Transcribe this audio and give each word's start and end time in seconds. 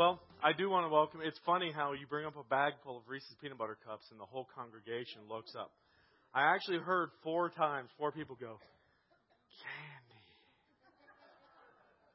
Well, 0.00 0.18
I 0.42 0.54
do 0.56 0.70
want 0.70 0.86
to 0.86 0.88
welcome. 0.88 1.20
It's 1.22 1.38
funny 1.44 1.70
how 1.76 1.92
you 1.92 2.06
bring 2.08 2.24
up 2.24 2.32
a 2.34 2.48
bag 2.48 2.72
full 2.82 2.96
of 2.96 3.02
Reese's 3.06 3.36
peanut 3.42 3.58
butter 3.58 3.76
cups 3.84 4.06
and 4.10 4.18
the 4.18 4.24
whole 4.24 4.48
congregation 4.56 5.20
looks 5.28 5.52
up. 5.54 5.70
I 6.32 6.54
actually 6.54 6.78
heard 6.78 7.10
four 7.22 7.50
times, 7.50 7.90
four 7.98 8.10
people 8.10 8.34
go, 8.40 8.56
candy. 9.60 10.24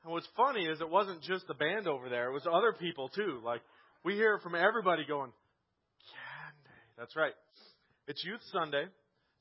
And 0.04 0.12
what's 0.12 0.28
funny 0.36 0.66
is 0.66 0.82
it 0.82 0.90
wasn't 0.90 1.22
just 1.22 1.46
the 1.46 1.54
band 1.54 1.88
over 1.88 2.10
there, 2.10 2.32
it 2.32 2.34
was 2.34 2.48
other 2.52 2.74
people 2.74 3.10
too. 3.10 3.40
Like, 3.46 3.62
we 4.04 4.16
hear 4.16 4.40
from 4.40 4.56
everybody 4.56 5.06
going, 5.06 5.30
candy. 6.10 6.74
That's 6.98 7.16
right. 7.16 7.34
It's 8.08 8.24
Youth 8.26 8.42
Sunday, 8.52 8.86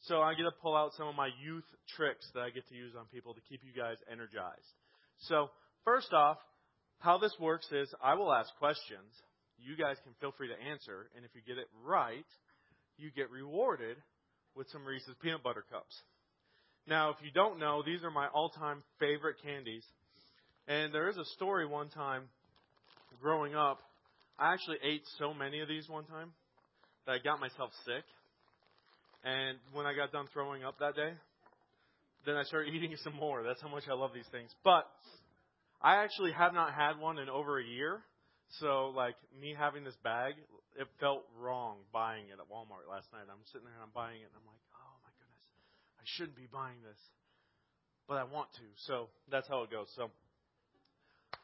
so 0.03 0.21
I 0.21 0.35
get 0.35 0.43
to 0.43 0.53
pull 0.61 0.76
out 0.76 0.93
some 0.99 1.08
of 1.08 1.14
my 1.14 1.31
youth 1.43 1.64
tricks 1.96 2.29
that 2.35 2.40
I 2.40 2.50
get 2.50 2.68
to 2.68 2.75
use 2.75 2.93
on 2.95 3.07
people 3.07 3.32
to 3.32 3.40
keep 3.49 3.63
you 3.64 3.72
guys 3.72 3.96
energized. 4.13 4.68
So, 5.31 5.49
first 5.86 6.13
off, 6.13 6.36
how 6.98 7.18
this 7.18 7.34
works 7.39 7.66
is 7.72 7.93
I 8.03 8.14
will 8.14 8.32
ask 8.32 8.48
questions. 8.58 9.12
You 9.58 9.76
guys 9.76 9.96
can 10.04 10.12
feel 10.21 10.32
free 10.36 10.48
to 10.48 10.71
answer, 10.71 11.08
and 11.16 11.25
if 11.25 11.30
you 11.35 11.40
get 11.46 11.58
it 11.58 11.68
right, 11.85 12.26
you 12.96 13.11
get 13.11 13.30
rewarded 13.30 13.96
with 14.54 14.68
some 14.71 14.85
Reese's 14.85 15.14
peanut 15.22 15.43
butter 15.43 15.64
cups. 15.71 15.94
Now, 16.86 17.11
if 17.11 17.16
you 17.22 17.30
don't 17.32 17.58
know, 17.58 17.82
these 17.85 18.04
are 18.04 18.11
my 18.11 18.29
all-time 18.29 18.82
favorite 19.00 19.36
candies. 19.43 19.85
And 20.68 20.93
there 20.94 21.08
is 21.08 21.16
a 21.16 21.25
story 21.36 21.66
one 21.66 21.88
time 21.88 22.25
growing 23.21 23.54
up. 23.54 23.79
I 24.38 24.52
actually 24.52 24.79
ate 24.82 25.02
so 25.18 25.32
many 25.32 25.61
of 25.61 25.68
these 25.68 25.88
one 25.88 26.04
time 26.04 26.32
that 27.07 27.13
I 27.13 27.18
got 27.18 27.40
myself 27.40 27.71
sick. 27.85 28.04
And 29.24 29.58
when 29.72 29.86
I 29.86 29.94
got 29.94 30.13
done 30.13 30.26
throwing 30.32 30.64
up 30.64 30.79
that 30.80 30.94
day, 30.94 31.13
then 32.26 32.36
I 32.36 32.42
started 32.44 32.74
eating 32.74 32.94
some 33.02 33.14
more. 33.14 33.42
That's 33.42 33.62
how 33.62 33.69
much 33.69 33.84
I 33.91 33.94
love 33.94 34.10
these 34.14 34.28
things. 34.30 34.50
But 34.62 34.86
I 35.84 36.02
actually 36.02 36.32
have 36.32 36.54
not 36.54 36.72
had 36.72 36.96
one 36.98 37.18
in 37.18 37.28
over 37.28 37.60
a 37.60 37.64
year. 37.64 38.00
So, 38.60 38.90
like, 38.96 39.16
me 39.38 39.54
having 39.56 39.84
this 39.84 39.96
bag, 40.02 40.32
it 40.80 40.88
felt 40.98 41.24
wrong 41.38 41.76
buying 41.92 42.24
it 42.32 42.41
at 42.41 42.48
Walmart 42.48 42.88
last 42.88 43.12
night. 43.12 43.28
I'm 43.28 43.44
sitting 43.52 43.68
there 43.68 43.76
and 43.76 43.84
I'm 43.84 43.92
buying 43.92 44.16
it, 44.16 44.32
and 44.32 44.36
I'm 44.41 44.48
like, 44.48 44.64
oh 44.72 44.94
my 45.04 45.12
goodness, 45.20 45.44
I 46.00 46.04
shouldn't 46.16 46.36
be 46.36 46.48
buying 46.48 46.80
this. 46.80 46.96
But 48.08 48.16
I 48.16 48.24
want 48.24 48.48
to. 48.56 48.66
So, 48.88 49.08
that's 49.30 49.46
how 49.46 49.62
it 49.64 49.70
goes. 49.70 49.92
So, 49.94 50.08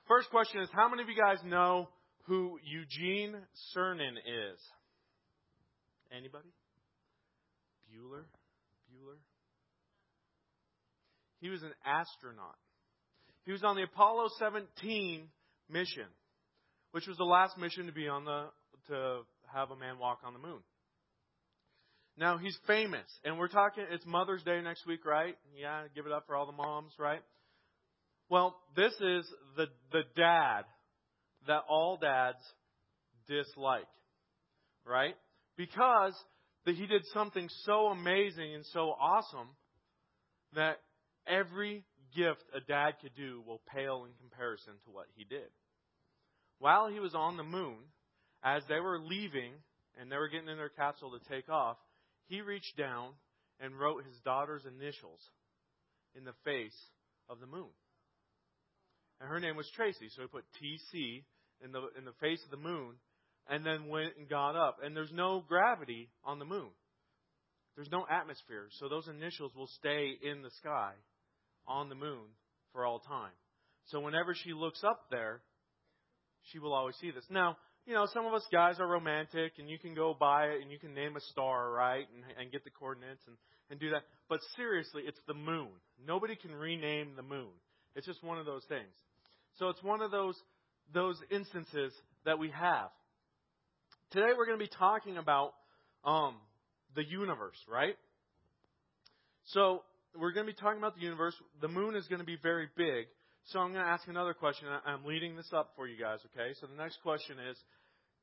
first 0.09 0.31
question 0.31 0.63
is 0.63 0.69
How 0.73 0.89
many 0.89 1.03
of 1.03 1.09
you 1.11 1.17
guys 1.21 1.45
know 1.45 1.89
who 2.25 2.59
Eugene 2.65 3.37
Cernan 3.77 4.17
is? 4.25 4.61
Anybody? 6.17 6.49
Bueller? 7.93 8.25
Bueller? 8.89 9.21
He 11.41 11.51
was 11.51 11.63
an 11.63 11.73
astronaut. 11.85 12.57
He 13.45 13.53
was 13.53 13.65
on 13.65 13.77
the 13.77 13.83
Apollo 13.83 14.29
17 14.39 15.29
mission, 15.69 16.07
which 16.93 17.07
was 17.07 17.17
the 17.17 17.25
last 17.25 17.57
mission 17.59 17.87
to 17.87 17.93
be 17.93 18.09
on 18.09 18.25
the 18.25 18.47
to 18.89 19.21
have 19.53 19.71
a 19.71 19.77
man 19.77 19.99
walk 19.99 20.21
on 20.25 20.33
the 20.33 20.39
moon. 20.39 20.61
Now 22.17 22.39
he's 22.39 22.59
famous, 22.67 23.07
and 23.25 23.39
we're 23.39 23.49
talking. 23.49 23.85
It's 23.91 24.05
Mother's 24.05 24.43
Day 24.43 24.61
next 24.61 24.87
week, 24.87 25.05
right? 25.07 25.37
Yeah, 25.59 25.85
give 25.95 26.07
it 26.07 26.13
up 26.13 26.27
for 26.27 26.37
all 26.37 26.47
the 26.47 26.53
moms, 26.53 26.93
right? 26.99 27.23
Well, 28.29 28.57
this 28.77 28.93
is 28.93 29.27
the 29.57 29.67
the 29.91 30.03
dad 30.17 30.63
that 31.47 31.63
all 31.69 31.97
dads 31.97 32.39
dislike, 33.27 33.87
right? 34.87 35.15
Because 35.57 36.15
that 36.67 36.75
he 36.75 36.87
did 36.87 37.03
something 37.15 37.49
so 37.65 37.87
amazing 37.87 38.55
and 38.55 38.67
so 38.67 38.91
awesome 39.01 39.49
that 40.55 40.77
every 41.27 41.85
gift 42.17 42.45
a 42.55 42.61
dad 42.61 42.93
could 43.01 43.15
do 43.17 43.43
will 43.47 43.61
pale 43.75 44.05
in 44.07 44.13
comparison 44.21 44.75
to 44.85 44.91
what 44.91 45.07
he 45.17 45.25
did. 45.25 45.49
While 46.59 46.89
he 46.89 47.01
was 47.01 47.15
on 47.15 47.37
the 47.37 47.45
moon, 47.45 47.79
as 48.43 48.63
they 48.69 48.81
were 48.81 48.99
leaving 48.99 49.53
and 50.01 50.11
they 50.11 50.17
were 50.17 50.29
getting 50.29 50.49
in 50.49 50.57
their 50.57 50.69
capsule 50.69 51.13
to 51.13 51.29
take 51.29 51.49
off, 51.49 51.77
he 52.27 52.41
reached 52.43 52.77
down 52.77 53.13
and 53.61 53.79
wrote 53.79 54.05
his 54.05 54.19
daughter's 54.25 54.65
initials 54.65 55.21
in 56.15 56.25
the 56.25 56.35
face 56.45 56.77
of 57.29 57.41
the 57.41 57.47
moon. 57.47 57.71
And 59.21 59.29
her 59.29 59.41
name 59.41 59.57
was 59.57 59.69
Tracy, 59.75 60.09
so 60.15 60.23
he 60.23 60.29
put 60.29 60.45
TC 60.63 61.25
in 61.63 61.73
the 61.73 61.81
in 61.99 62.05
the 62.05 62.15
face 62.21 62.43
of 62.45 62.51
the 62.51 62.57
moon 62.57 62.95
and 63.49 63.67
then 63.67 63.89
went 63.89 64.17
and 64.19 64.29
got 64.29 64.57
up. 64.57 64.79
And 64.83 64.97
there's 64.97 65.13
no 65.13 65.45
gravity 65.47 66.09
on 66.25 66.39
the 66.39 66.45
moon. 66.45 66.71
There's 67.77 67.91
no 67.91 68.07
atmosphere, 68.11 68.69
so 68.79 68.89
those 68.89 69.09
initials 69.09 69.55
will 69.55 69.69
stay 69.79 70.13
in 70.23 70.43
the 70.43 70.51
sky 70.59 70.93
on 71.67 71.89
the 71.89 71.95
moon 71.95 72.27
for 72.73 72.85
all 72.85 72.99
time. 72.99 73.33
So 73.87 74.01
whenever 74.01 74.35
she 74.35 74.53
looks 74.53 74.83
up 74.85 75.07
there, 75.11 75.41
she 76.53 76.59
will 76.59 76.73
always 76.73 76.97
see 77.01 77.11
this. 77.11 77.25
Now, 77.31 77.57
you 77.87 77.95
know, 77.95 78.07
some 78.13 78.27
of 78.27 78.35
us 78.35 78.47
guys 78.53 78.79
are 78.79 78.87
romantic, 78.87 79.53
and 79.59 79.69
you 79.69 79.79
can 79.79 79.95
go 79.95 80.15
buy 80.19 80.47
it 80.47 80.63
and 80.63 80.71
you 80.71 80.79
can 80.79 80.95
name 80.95 81.17
a 81.17 81.21
star, 81.21 81.71
right, 81.71 82.07
and, 82.15 82.25
and 82.39 82.53
get 82.53 82.65
the 82.65 82.71
coordinates 82.71 83.23
and, 83.27 83.37
and 83.71 83.81
do 83.81 83.91
that. 83.91 84.03
But 84.29 84.41
seriously, 84.57 85.03
it's 85.07 85.19
the 85.27 85.35
moon. 85.35 85.69
Nobody 86.07 86.37
can 86.37 86.55
rename 86.55 87.13
the 87.17 87.23
moon. 87.23 87.51
It's 87.97 88.07
just 88.07 88.23
one 88.23 88.39
of 88.39 88.47
those 88.47 88.65
things. 88.69 88.95
So 89.59 89.69
it's 89.69 89.83
one 89.83 90.03
of 90.03 90.11
those 90.11 90.37
those 90.93 91.17
instances 91.31 91.93
that 92.25 92.39
we 92.39 92.51
have. 92.51 92.91
Today 94.11 94.31
we're 94.37 94.47
going 94.47 94.59
to 94.59 94.65
be 94.65 94.71
talking 94.77 95.19
about 95.19 95.53
um, 96.05 96.35
the 96.97 97.05
universe, 97.05 97.59
right? 97.69 97.97
So 99.45 99.83
we're 100.19 100.33
going 100.33 100.47
to 100.47 100.53
be 100.53 100.59
talking 100.59 100.79
about 100.79 100.95
the 100.95 101.03
universe. 101.03 101.35
The 101.61 101.69
moon 101.69 101.95
is 101.95 102.07
going 102.09 102.21
to 102.21 102.27
be 102.27 102.39
very 102.43 102.69
big. 102.77 103.07
So 103.47 103.59
I'm 103.59 103.73
going 103.73 103.85
to 103.85 103.91
ask 103.91 104.07
another 104.09 104.35
question. 104.35 104.69
I'm 104.85 105.05
leading 105.05 105.37
this 105.37 105.51
up 105.53 105.73
for 105.77 105.87
you 105.87 105.99
guys, 105.99 106.19
okay? 106.33 106.53
So 106.61 106.67
the 106.67 106.81
next 106.81 106.99
question 107.03 107.37
is 107.51 107.57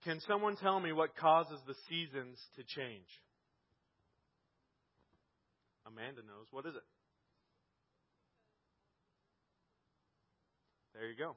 Can 0.03 0.19
someone 0.27 0.55
tell 0.55 0.79
me 0.79 0.91
what 0.91 1.15
causes 1.15 1.59
the 1.67 1.75
seasons 1.89 2.39
to 2.55 2.63
change? 2.63 3.07
Amanda 5.85 6.21
knows. 6.21 6.47
What 6.51 6.65
is 6.65 6.75
it? 6.75 6.81
There 10.93 11.07
you 11.09 11.15
go. 11.17 11.35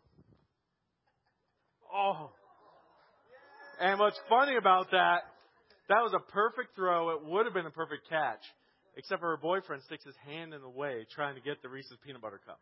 Oh. 1.94 2.31
And 3.81 3.99
what's 3.99 4.19
funny 4.28 4.56
about 4.56 4.91
that, 4.91 5.22
that 5.88 6.03
was 6.03 6.12
a 6.15 6.32
perfect 6.32 6.75
throw. 6.77 7.11
It 7.11 7.25
would 7.25 7.47
have 7.47 7.55
been 7.55 7.67
a 7.67 7.71
perfect 7.71 8.09
catch 8.09 8.43
except 8.97 9.21
for 9.21 9.31
her 9.31 9.37
boyfriend 9.37 9.83
sticks 9.84 10.05
his 10.05 10.17
hand 10.27 10.55
in 10.55 10.61
the 10.61 10.69
way 10.69 11.06
trying 11.15 11.34
to 11.34 11.41
get 11.41 11.62
the 11.62 11.69
Reese's 11.69 11.97
peanut 12.05 12.23
butter 12.23 12.41
cup. 12.45 12.61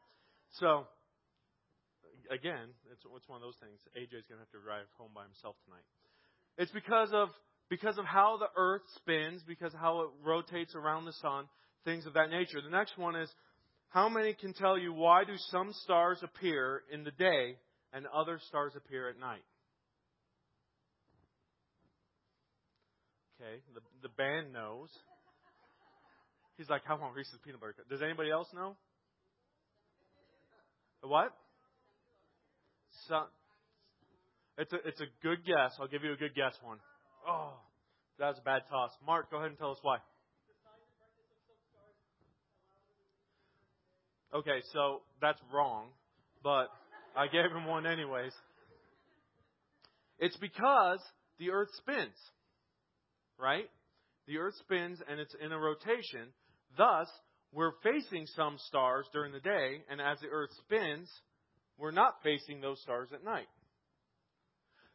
So, 0.60 0.86
again, 2.30 2.72
it's, 2.92 3.02
it's 3.04 3.28
one 3.28 3.36
of 3.36 3.42
those 3.42 3.58
things. 3.60 3.78
AJ's 3.96 4.26
going 4.28 4.38
to 4.40 4.44
have 4.44 4.52
to 4.52 4.62
drive 4.64 4.86
home 4.96 5.10
by 5.14 5.24
himself 5.24 5.56
tonight. 5.64 5.84
It's 6.56 6.72
because 6.72 7.10
of 7.12 7.28
because 7.70 7.98
of 7.98 8.06
how 8.06 8.38
the 8.38 8.48
earth 8.56 8.82
spins, 8.96 9.42
because 9.46 9.74
of 9.74 9.80
how 9.80 10.00
it 10.00 10.08
rotates 10.24 10.74
around 10.74 11.04
the 11.04 11.12
sun, 11.12 11.44
things 11.84 12.06
of 12.06 12.14
that 12.14 12.30
nature. 12.30 12.62
The 12.62 12.70
next 12.70 12.96
one 12.96 13.14
is 13.14 13.30
how 13.90 14.08
many 14.08 14.34
can 14.34 14.54
tell 14.54 14.78
you 14.78 14.92
why 14.92 15.24
do 15.24 15.34
some 15.50 15.72
stars 15.84 16.18
appear 16.22 16.82
in 16.90 17.04
the 17.04 17.10
day 17.10 17.56
and 17.92 18.06
other 18.06 18.40
stars 18.48 18.72
appear 18.76 19.08
at 19.08 19.18
night? 19.18 19.44
Okay, 23.40 23.60
the, 23.74 23.80
the 24.02 24.08
band 24.08 24.52
knows. 24.52 24.88
He's 26.58 26.68
like, 26.68 26.82
how 26.84 26.98
long 26.98 27.14
Reese's 27.14 27.38
peanut 27.44 27.60
butter? 27.60 27.76
Does 27.88 28.02
anybody 28.02 28.30
else 28.30 28.48
know? 28.52 28.76
what? 31.02 31.32
So, 33.08 33.22
it's 34.58 34.72
a, 34.72 34.76
it's 34.84 35.00
a 35.00 35.06
good 35.22 35.46
guess. 35.46 35.76
I'll 35.80 35.86
give 35.86 36.02
you 36.02 36.12
a 36.12 36.16
good 36.16 36.34
guess 36.34 36.52
one. 36.62 36.78
Oh, 37.26 37.52
that 38.18 38.26
was 38.26 38.38
a 38.40 38.44
bad 38.44 38.62
toss. 38.68 38.90
Mark, 39.06 39.30
go 39.30 39.36
ahead 39.38 39.50
and 39.50 39.58
tell 39.58 39.70
us 39.70 39.78
why. 39.82 39.98
Okay, 44.34 44.60
so 44.72 45.02
that's 45.22 45.40
wrong, 45.54 45.86
but 46.42 46.66
I 47.16 47.28
gave 47.28 47.50
him 47.50 47.66
one 47.66 47.86
anyways. 47.86 48.32
It's 50.18 50.36
because 50.36 50.98
the 51.38 51.52
earth 51.52 51.70
spins, 51.76 52.16
right? 53.38 53.70
The 54.26 54.38
earth 54.38 54.54
spins 54.58 55.00
and 55.08 55.18
it's 55.18 55.34
in 55.40 55.52
a 55.52 55.58
rotation. 55.58 56.28
Thus, 56.78 57.08
we're 57.52 57.72
facing 57.82 58.26
some 58.36 58.56
stars 58.68 59.04
during 59.12 59.32
the 59.32 59.40
day, 59.40 59.82
and 59.90 60.00
as 60.00 60.20
the 60.20 60.28
earth 60.28 60.50
spins, 60.64 61.10
we're 61.76 61.90
not 61.90 62.22
facing 62.22 62.60
those 62.60 62.80
stars 62.82 63.08
at 63.12 63.24
night. 63.24 63.48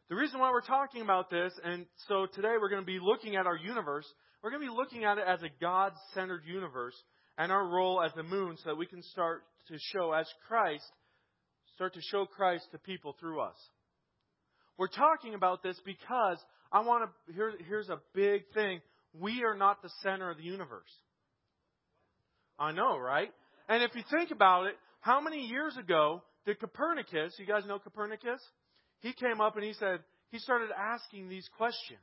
The 0.08 0.16
reason 0.16 0.40
why 0.40 0.50
we're 0.50 0.62
talking 0.62 1.02
about 1.02 1.30
this, 1.30 1.52
and 1.62 1.84
so 2.08 2.26
today 2.34 2.54
we're 2.60 2.70
going 2.70 2.82
to 2.82 2.86
be 2.86 2.98
looking 3.00 3.36
at 3.36 3.46
our 3.46 3.56
universe, 3.56 4.06
we're 4.42 4.50
going 4.50 4.62
to 4.62 4.68
be 4.68 4.74
looking 4.74 5.04
at 5.04 5.18
it 5.18 5.24
as 5.26 5.42
a 5.42 5.48
God 5.60 5.92
centered 6.14 6.42
universe 6.46 6.94
and 7.36 7.52
our 7.52 7.66
role 7.66 8.02
as 8.02 8.12
the 8.14 8.22
moon 8.22 8.56
so 8.56 8.70
that 8.70 8.76
we 8.76 8.86
can 8.86 9.02
start 9.02 9.42
to 9.68 9.76
show 9.92 10.12
as 10.12 10.26
Christ, 10.48 10.84
start 11.74 11.94
to 11.94 12.00
show 12.10 12.24
Christ 12.24 12.66
to 12.72 12.78
people 12.78 13.14
through 13.20 13.40
us. 13.40 13.56
We're 14.78 14.88
talking 14.88 15.34
about 15.34 15.62
this 15.62 15.78
because 15.84 16.38
I 16.72 16.80
want 16.80 17.10
to, 17.10 17.32
here, 17.32 17.52
here's 17.68 17.88
a 17.90 18.00
big 18.14 18.42
thing. 18.54 18.80
We 19.12 19.44
are 19.44 19.56
not 19.56 19.82
the 19.82 19.90
center 20.02 20.30
of 20.30 20.38
the 20.38 20.44
universe. 20.44 20.90
I 22.58 22.72
know, 22.72 22.98
right? 22.98 23.30
And 23.68 23.82
if 23.82 23.94
you 23.94 24.02
think 24.10 24.30
about 24.30 24.66
it, 24.66 24.74
how 25.00 25.20
many 25.20 25.46
years 25.46 25.76
ago 25.76 26.22
did 26.46 26.60
Copernicus, 26.60 27.34
you 27.38 27.46
guys 27.46 27.64
know 27.66 27.78
Copernicus? 27.78 28.40
he 29.04 29.12
came 29.12 29.40
up 29.40 29.56
and 29.56 29.64
he 29.64 29.74
said, 29.74 30.00
he 30.30 30.38
started 30.38 30.70
asking 30.76 31.28
these 31.28 31.46
questions. 31.58 32.00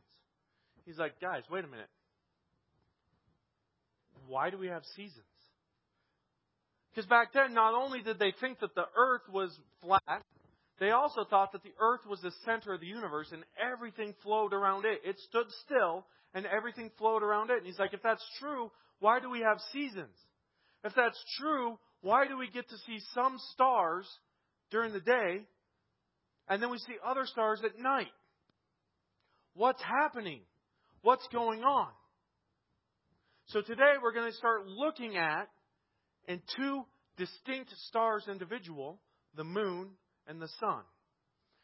He's 0.85 0.99
like, 0.99 1.19
guys, 1.19 1.41
wait 1.49 1.65
a 1.65 1.67
minute. 1.67 1.89
Why 4.27 4.51
do 4.51 4.57
we 4.59 4.67
have 4.67 4.83
seasons? 4.95 5.25
Because 6.91 7.07
back 7.07 7.33
then, 7.33 7.55
not 7.55 7.73
only 7.73 8.03
did 8.03 8.19
they 8.19 8.33
think 8.39 8.59
that 8.59 8.75
the 8.75 8.85
earth 8.95 9.23
was 9.33 9.49
flat, 9.81 10.23
they 10.79 10.91
also 10.91 11.23
thought 11.27 11.53
that 11.53 11.63
the 11.63 11.73
earth 11.79 12.01
was 12.07 12.21
the 12.21 12.31
center 12.45 12.73
of 12.73 12.81
the 12.81 12.87
universe 12.87 13.29
and 13.31 13.43
everything 13.59 14.13
flowed 14.21 14.53
around 14.53 14.85
it. 14.85 15.01
It 15.03 15.17
stood 15.27 15.47
still 15.65 16.05
and 16.35 16.45
everything 16.45 16.91
flowed 16.99 17.23
around 17.23 17.49
it. 17.49 17.57
And 17.57 17.65
he's 17.65 17.79
like, 17.79 17.93
if 17.93 18.03
that's 18.03 18.25
true, 18.39 18.69
why 18.99 19.19
do 19.19 19.29
we 19.29 19.39
have 19.39 19.57
seasons? 19.73 20.15
If 20.83 20.93
that's 20.95 21.23
true, 21.39 21.77
why 22.01 22.27
do 22.27 22.37
we 22.37 22.49
get 22.49 22.67
to 22.69 22.77
see 22.87 22.99
some 23.13 23.37
stars 23.53 24.07
during 24.71 24.93
the 24.93 24.99
day 24.99 25.45
and 26.47 26.61
then 26.61 26.71
we 26.71 26.79
see 26.79 26.95
other 27.05 27.25
stars 27.25 27.61
at 27.63 27.79
night? 27.79 28.11
What's 29.53 29.81
happening? 29.81 30.41
What's 31.01 31.27
going 31.31 31.63
on? 31.63 31.89
So 33.47 33.61
today 33.61 33.93
we're 34.01 34.13
going 34.13 34.31
to 34.31 34.37
start 34.37 34.67
looking 34.67 35.17
at 35.17 35.49
in 36.27 36.41
two 36.55 36.83
distinct 37.17 37.71
stars 37.87 38.25
individual, 38.29 38.99
the 39.35 39.43
moon 39.43 39.89
and 40.27 40.41
the 40.41 40.47
sun, 40.59 40.81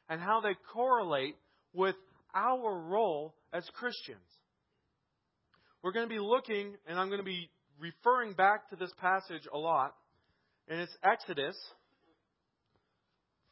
and 0.09 0.21
how 0.21 0.41
they 0.41 0.55
correlate 0.73 1.35
with 1.73 1.95
our 2.35 2.77
role 2.77 3.35
as 3.53 3.67
Christians. 3.73 4.19
We're 5.81 5.93
going 5.93 6.09
to 6.09 6.13
be 6.13 6.19
looking, 6.19 6.75
and 6.87 6.99
I'm 6.99 7.07
going 7.07 7.19
to 7.19 7.25
be 7.25 7.49
referring 7.79 8.33
back 8.33 8.69
to 8.69 8.75
this 8.75 8.91
passage 8.99 9.47
a 9.53 9.57
lot, 9.57 9.95
and 10.67 10.79
it's 10.79 10.95
Exodus 11.03 11.55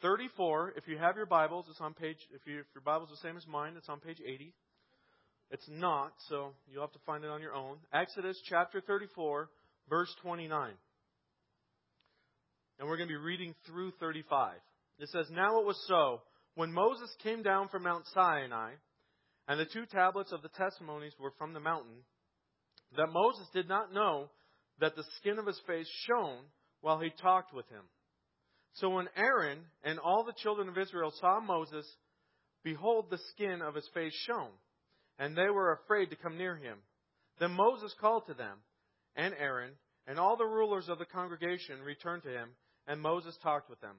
34. 0.02 0.74
If 0.78 0.88
you 0.88 0.98
have 0.98 1.16
your 1.16 1.26
Bibles, 1.26 1.66
it's 1.70 1.82
on 1.82 1.94
page, 1.94 2.18
if, 2.34 2.42
you, 2.46 2.60
if 2.60 2.66
your 2.74 2.82
Bible's 2.84 3.10
the 3.10 3.28
same 3.28 3.38
as 3.38 3.48
mine, 3.48 3.74
it's 3.78 3.90
on 3.90 4.00
page 4.00 4.18
80. 4.26 4.54
It's 5.52 5.68
not, 5.70 6.14
so 6.28 6.54
you'll 6.68 6.82
have 6.82 6.92
to 6.94 7.00
find 7.06 7.24
it 7.24 7.30
on 7.30 7.42
your 7.42 7.54
own. 7.54 7.78
Exodus 7.94 8.40
chapter 8.50 8.82
34, 8.82 9.50
verse 9.90 10.14
29. 10.22 10.74
And 12.80 12.88
we're 12.88 12.98
going 12.98 13.08
to 13.08 13.14
be 13.14 13.18
reading 13.18 13.54
through 13.66 13.92
35. 14.00 14.54
It 15.00 15.10
says, 15.10 15.28
Now 15.32 15.60
it 15.60 15.66
was 15.66 15.82
so, 15.88 16.22
when 16.56 16.74
Moses 16.74 17.10
came 17.24 17.44
down 17.44 17.70
from 17.70 17.84
Mount 17.84 18.06
Sinai, 18.14 18.72
and 19.48 19.60
the 19.60 19.66
two 19.66 19.86
tablets 19.86 20.32
of 20.32 20.42
the 20.42 20.50
testimonies 20.50 21.14
were 21.20 21.32
from 21.38 21.54
the 21.54 21.60
mountain, 21.60 22.04
that 22.98 23.12
Moses 23.12 23.48
did 23.54 23.68
not 23.68 23.94
know 23.94 24.30
that 24.80 24.96
the 24.96 25.04
skin 25.18 25.40
of 25.40 25.48
his 25.48 25.60
face 25.68 25.88
shone 26.08 26.44
while 26.82 27.00
he 27.00 27.10
talked 27.22 27.54
with 27.54 27.68
him. 27.70 27.84
So 28.74 28.90
when 28.90 29.08
Aaron 29.16 29.60
and 29.84 30.00
all 30.00 30.24
the 30.24 30.34
children 30.44 30.68
of 30.68 30.78
Israel 30.78 31.14
saw 31.20 31.40
Moses, 31.40 31.86
behold, 32.64 33.06
the 33.10 33.20
skin 33.32 33.62
of 33.62 33.76
his 33.76 33.88
face 33.94 34.14
shone, 34.28 34.52
and 35.18 35.36
they 35.36 35.50
were 35.50 35.72
afraid 35.72 36.10
to 36.10 36.18
come 36.18 36.38
near 36.38 36.58
him. 36.58 36.78
Then 37.40 37.52
Moses 37.52 37.94
called 38.00 38.28
to 38.28 38.34
them, 38.34 38.58
and 39.16 39.34
Aaron, 39.40 39.72
and 40.08 40.20
all 40.20 40.36
the 40.36 40.46
rulers 40.46 40.90
of 40.90 41.00
the 41.00 41.06
congregation 41.06 41.82
returned 41.82 42.24
to 42.24 42.30
him, 42.30 42.50
and 42.88 43.02
Moses 43.02 43.38
talked 43.42 43.70
with 43.70 43.80
them. 43.82 43.96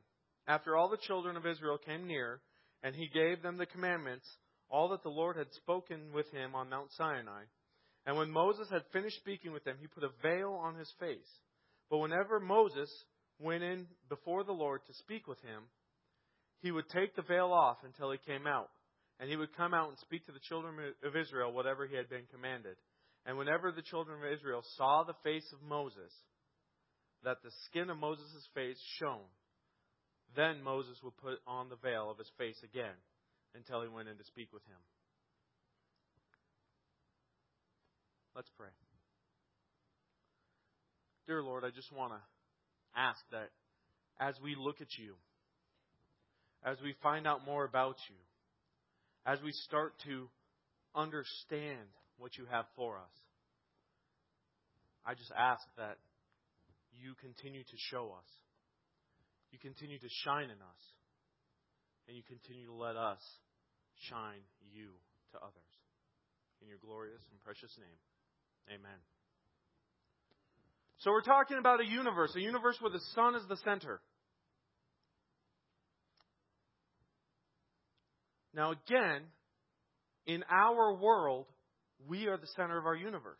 After 0.46 0.76
all 0.76 0.88
the 0.88 0.99
children 0.99 1.37
of 1.37 1.46
Israel 1.46 1.78
came 1.78 2.06
near, 2.06 2.40
and 2.82 2.94
he 2.94 3.08
gave 3.08 3.42
them 3.42 3.56
the 3.56 3.66
commandments, 3.66 4.26
all 4.69 4.90
that 4.90 5.02
the 5.02 5.08
Lord 5.08 5.37
had 5.37 5.52
spoken 5.54 6.12
with 6.14 6.31
him 6.31 6.54
on 6.54 6.69
Mount 6.69 6.92
Sinai. 6.92 7.44
And 8.06 8.17
when 8.17 8.31
Moses 8.31 8.69
had 8.70 8.82
finished 8.93 9.17
speaking 9.17 9.53
with 9.53 9.64
them, 9.64 9.76
he 9.81 9.88
put 9.88 10.05
a 10.05 10.11
veil 10.23 10.53
on 10.53 10.76
his 10.76 10.91
face. 11.00 11.29
But 11.91 11.99
whenever 11.99 12.38
Moses 12.38 12.91
went 13.41 13.64
in 13.64 13.87
before 14.08 14.44
the 14.44 14.53
Lord 14.53 14.81
to 14.87 14.94
speak 14.94 15.26
with 15.26 15.41
him, 15.41 15.64
he 16.61 16.70
would 16.70 16.88
take 16.88 17.17
the 17.17 17.23
veil 17.23 17.53
off 17.53 17.79
until 17.85 18.11
he 18.12 18.19
came 18.19 18.47
out. 18.47 18.70
And 19.19 19.29
he 19.29 19.37
would 19.37 19.56
come 19.56 19.75
out 19.75 19.88
and 19.88 19.99
speak 19.99 20.26
to 20.26 20.32
the 20.32 20.47
children 20.49 20.76
of 21.03 21.17
Israel 21.17 21.53
whatever 21.53 21.87
he 21.87 21.97
had 21.97 22.08
been 22.08 22.26
commanded. 22.31 22.76
And 23.25 23.37
whenever 23.37 23.73
the 23.73 23.82
children 23.82 24.19
of 24.23 24.32
Israel 24.32 24.62
saw 24.76 25.02
the 25.02 25.17
face 25.25 25.47
of 25.52 25.67
Moses, 25.67 26.12
that 27.25 27.43
the 27.43 27.50
skin 27.67 27.91
of 27.91 27.99
Moses' 27.99 28.47
face 28.55 28.79
shone, 29.00 29.26
then 30.37 30.62
Moses 30.62 30.97
would 31.02 31.17
put 31.17 31.38
on 31.47 31.69
the 31.69 31.76
veil 31.82 32.11
of 32.11 32.19
his 32.19 32.31
face 32.38 32.59
again 32.62 32.94
until 33.55 33.82
he 33.82 33.88
went 33.88 34.09
in 34.09 34.17
to 34.19 34.25
speak 34.25 34.52
with 34.52 34.62
him. 34.67 34.79
Let's 38.37 38.50
pray. 38.59 38.69
Dear 41.27 41.43
Lord, 41.43 41.65
I 41.65 41.71
just 41.71 41.91
want 41.91 42.12
to 42.12 42.21
ask 42.94 43.19
that 43.33 43.49
as 44.21 44.35
we 44.44 44.55
look 44.55 44.83
at 44.83 44.93
you, 44.99 45.15
as 46.62 46.77
we 46.85 46.94
find 47.03 47.27
out 47.27 47.47
more 47.47 47.65
about 47.65 47.97
you, 48.11 48.17
as 49.25 49.38
we 49.43 49.53
start 49.53 49.94
to 50.05 50.29
understand 50.94 51.88
what 52.19 52.37
you 52.37 52.44
have 52.50 52.67
for 52.77 52.99
us, 52.99 53.17
I 55.06 55.15
just 55.15 55.33
ask 55.33 55.65
that 55.79 55.97
you 56.93 57.15
continue 57.19 57.62
to 57.62 57.77
show 57.91 58.12
us, 58.19 58.29
you 59.50 59.59
continue 59.59 59.99
to 59.99 60.09
shine 60.25 60.53
in 60.53 60.61
us, 60.61 60.83
and 62.06 62.15
you 62.15 62.23
continue 62.29 62.67
to 62.67 62.75
let 62.75 62.97
us 62.97 63.23
shine 64.11 64.44
you 64.61 64.93
to 65.33 65.38
others. 65.38 65.73
In 66.61 66.69
your 66.69 66.79
glorious 66.85 67.23
and 67.33 67.41
precious 67.41 67.73
name. 67.81 67.97
Amen. 68.68 68.98
So 70.98 71.10
we're 71.10 71.22
talking 71.22 71.58
about 71.58 71.80
a 71.80 71.86
universe, 71.86 72.32
a 72.34 72.40
universe 72.40 72.76
where 72.80 72.90
the 72.90 73.00
sun 73.14 73.34
is 73.34 73.42
the 73.48 73.56
center. 73.64 74.00
Now, 78.54 78.72
again, 78.72 79.22
in 80.26 80.42
our 80.50 80.94
world, 80.94 81.46
we 82.08 82.26
are 82.26 82.36
the 82.36 82.46
center 82.56 82.78
of 82.78 82.86
our 82.86 82.96
universe. 82.96 83.36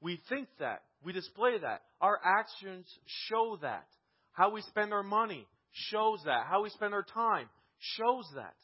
We 0.00 0.20
think 0.28 0.48
that. 0.60 0.82
We 1.04 1.12
display 1.12 1.58
that. 1.60 1.82
Our 2.00 2.18
actions 2.24 2.86
show 3.28 3.58
that. 3.62 3.86
How 4.32 4.50
we 4.50 4.62
spend 4.62 4.92
our 4.92 5.02
money 5.02 5.46
shows 5.72 6.20
that. 6.24 6.46
How 6.48 6.62
we 6.62 6.70
spend 6.70 6.94
our 6.94 7.02
time 7.02 7.48
shows 7.78 8.24
that. 8.36 8.54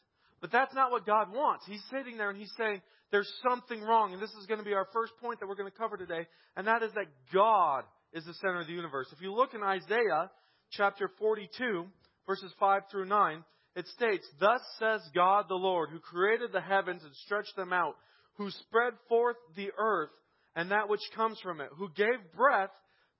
But 0.43 0.51
that's 0.51 0.75
not 0.75 0.91
what 0.91 1.05
God 1.05 1.33
wants. 1.33 1.63
He's 1.65 1.81
sitting 1.89 2.17
there 2.17 2.29
and 2.29 2.37
He's 2.37 2.51
saying, 2.57 2.81
there's 3.11 3.31
something 3.47 3.81
wrong. 3.81 4.11
And 4.11 4.21
this 4.21 4.31
is 4.31 4.45
going 4.45 4.59
to 4.59 4.65
be 4.65 4.73
our 4.73 4.89
first 4.91 5.13
point 5.21 5.39
that 5.39 5.47
we're 5.47 5.55
going 5.55 5.71
to 5.71 5.77
cover 5.77 5.95
today, 5.95 6.27
and 6.57 6.67
that 6.67 6.83
is 6.83 6.91
that 6.95 7.05
God 7.33 7.85
is 8.11 8.25
the 8.25 8.33
center 8.33 8.59
of 8.59 8.67
the 8.67 8.73
universe. 8.73 9.07
If 9.13 9.21
you 9.21 9.33
look 9.33 9.53
in 9.53 9.63
Isaiah 9.63 10.29
chapter 10.71 11.09
42, 11.17 11.85
verses 12.27 12.51
5 12.59 12.81
through 12.91 13.05
9, 13.05 13.43
it 13.77 13.87
states, 13.87 14.27
Thus 14.37 14.59
says 14.79 14.99
God 15.15 15.45
the 15.47 15.55
Lord, 15.55 15.91
who 15.91 15.99
created 15.99 16.51
the 16.51 16.59
heavens 16.59 17.03
and 17.03 17.15
stretched 17.23 17.55
them 17.55 17.71
out, 17.71 17.95
who 18.33 18.51
spread 18.51 18.93
forth 19.07 19.37
the 19.55 19.69
earth 19.77 20.09
and 20.57 20.71
that 20.71 20.89
which 20.89 21.01
comes 21.15 21.39
from 21.39 21.61
it, 21.61 21.69
who 21.77 21.87
gave 21.95 22.19
breath 22.35 22.69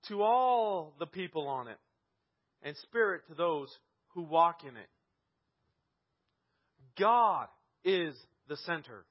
to 0.10 0.22
all 0.22 0.94
the 1.00 1.06
people 1.06 1.48
on 1.48 1.70
it, 1.70 1.78
and 2.64 2.76
spirit 2.78 3.22
to 3.30 3.34
those 3.34 3.70
who 4.14 4.24
walk 4.24 4.64
in 4.68 4.76
it. 4.76 4.90
God 6.98 7.48
is 7.84 8.16
the 8.48 8.58
center. 8.58 9.06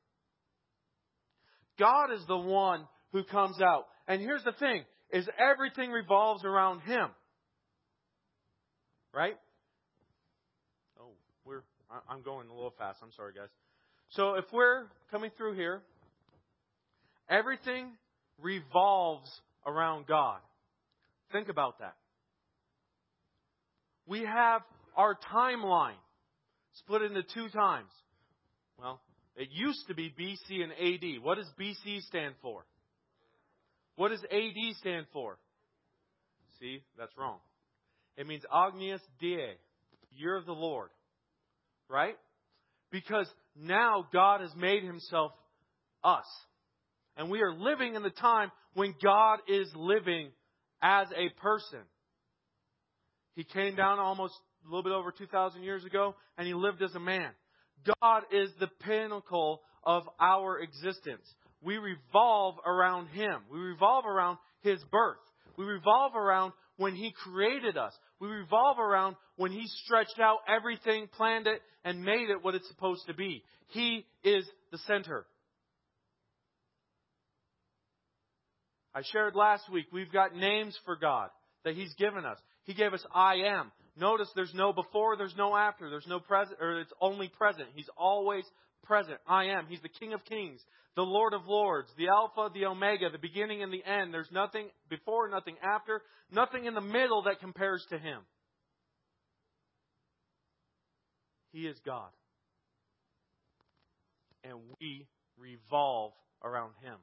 God 1.79 2.13
is 2.13 2.25
the 2.27 2.37
one 2.37 2.87
who 3.13 3.25
comes 3.25 3.61
out. 3.61 3.87
And 4.07 4.21
here's 4.21 4.45
the 4.45 4.53
thing 4.53 4.85
is 5.11 5.29
everything 5.39 5.91
revolves 5.91 6.45
around 6.45 6.81
him. 6.81 7.09
Right? 9.15 9.37
Oh, 10.99 11.13
we're 11.45 11.63
I'm 12.09 12.23
going 12.23 12.49
a 12.49 12.55
little 12.55 12.75
fast. 12.79 12.99
I'm 13.03 13.13
sorry, 13.17 13.33
guys. 13.35 13.49
So 14.11 14.35
if 14.35 14.45
we're 14.53 14.85
coming 15.11 15.31
through 15.37 15.55
here, 15.55 15.83
everything 17.29 17.89
revolves 18.41 19.31
around 19.67 20.07
God. 20.07 20.39
Think 21.33 21.49
about 21.49 21.79
that. 21.81 21.95
We 24.07 24.21
have 24.21 24.63
our 24.97 25.19
timeline 25.33 26.01
split 26.75 27.03
into 27.03 27.23
two 27.23 27.49
times. 27.49 27.91
Well, 28.79 29.01
it 29.37 29.49
used 29.51 29.87
to 29.89 29.95
be 29.95 30.11
BC 30.11 30.63
and 30.63 30.73
AD. 30.73 31.23
What 31.23 31.39
does 31.39 31.49
BC 31.59 32.03
stand 32.03 32.35
for? 32.43 32.65
What 33.97 34.09
does 34.11 34.23
AD 34.25 34.77
stand 34.79 35.07
for? 35.13 35.39
See, 36.61 36.83
that's 36.99 37.17
wrong. 37.17 37.39
It 38.17 38.27
means 38.27 38.43
Agnus 38.53 39.01
Dei, 39.21 39.55
year 40.11 40.37
of 40.37 40.47
the 40.47 40.53
Lord. 40.53 40.91
Right? 41.89 42.17
Because 42.91 43.29
now 43.57 44.07
God 44.13 44.41
has 44.41 44.55
made 44.57 44.83
himself 44.83 45.33
us. 46.05 46.25
And 47.17 47.31
we 47.31 47.41
are 47.43 47.53
living 47.53 47.95
in 47.95 48.03
the 48.03 48.11
time 48.11 48.51
when 48.75 48.95
God 49.03 49.41
is 49.49 49.69
living 49.75 50.31
as 50.83 51.09
a 51.15 51.29
person. 51.41 51.81
He 53.35 53.45
came 53.45 53.77
down 53.77 53.99
almost 53.99 54.35
a 54.65 54.69
little 54.69 54.83
bit 54.83 54.93
over 54.93 55.13
2,000 55.13 55.63
years 55.63 55.85
ago, 55.85 56.15
and 56.39 56.47
he 56.47 56.55
lived 56.55 56.83
as 56.83 56.95
a 56.95 57.01
man. 57.01 57.31
God 58.03 58.23
is 58.33 58.51
the 58.61 58.69
pinnacle 58.81 59.63
of 59.85 60.05
our 60.21 60.61
existence. 60.61 61.27
We 61.63 61.79
revolve 61.79 62.57
around 62.67 63.09
Him. 63.09 63.43
We 63.51 63.59
revolve 63.59 64.05
around 64.05 64.39
His 64.63 64.83
birth. 64.91 65.19
We 65.57 65.65
revolve 65.65 66.15
around 66.17 66.53
when 66.77 66.95
He 66.95 67.13
created 67.13 67.77
us. 67.77 67.93
We 68.21 68.29
revolve 68.29 68.79
around 68.79 69.17
when 69.37 69.53
He 69.53 69.67
stretched 69.85 70.19
out 70.21 70.39
everything, 70.49 71.09
planned 71.17 71.47
it, 71.47 71.61
and 71.85 72.03
made 72.03 72.31
it 72.31 72.43
what 72.43 72.55
it's 72.55 72.69
supposed 72.69 73.07
to 73.07 73.15
be. 73.15 73.43
He 73.69 74.05
is 74.25 74.45
the 74.71 74.79
center. 74.87 75.27
I 78.95 79.03
shared 79.13 79.35
last 79.35 79.71
week, 79.73 79.87
we've 79.93 80.13
got 80.13 80.37
names 80.37 80.79
for 80.85 80.97
God 80.97 81.31
that 81.65 81.75
He's 81.75 81.95
given 81.95 82.25
us. 82.25 82.39
He 82.65 82.75
gave 82.75 82.93
us 82.93 83.05
I 83.15 83.35
am. 83.47 83.73
Notice 83.97 84.29
there's 84.35 84.55
no 84.55 84.73
before, 84.73 85.17
there's 85.17 85.37
no 85.37 85.55
after, 85.55 85.91
there's 85.91 86.07
no 86.07 86.19
present, 86.19 86.59
or 86.61 86.81
it's 86.81 86.93
only 87.01 87.29
present. 87.29 87.69
He's 87.75 87.91
always 87.97 88.45
present. 88.85 89.19
I 89.27 89.47
am. 89.47 89.67
He's 89.69 89.83
the 89.83 89.89
King 89.89 90.15
of 90.15 90.25
Kings, 90.25 90.61
the 90.97 91.03
Lord 91.03 91.35
of 91.35 91.47
Lords, 91.47 91.89
the 91.99 92.09
Alpha, 92.09 92.49
the 92.55 92.67
Omega, 92.67 93.11
the 93.11 93.19
beginning 93.19 93.63
and 93.63 93.73
the 93.73 93.85
end. 93.85 94.13
There's 94.13 94.31
nothing 94.33 94.69
before, 94.89 95.29
nothing 95.29 95.57
after, 95.63 96.01
nothing 96.31 96.65
in 96.65 96.75
the 96.75 96.81
middle 96.81 97.23
that 97.25 97.41
compares 97.41 97.85
to 97.91 97.99
Him. 97.99 98.21
He 101.53 101.67
is 101.67 101.77
God. 101.85 102.09
And 104.43 104.59
we 104.81 105.07
revolve 105.39 106.13
around 106.43 106.73
Him. 106.83 106.97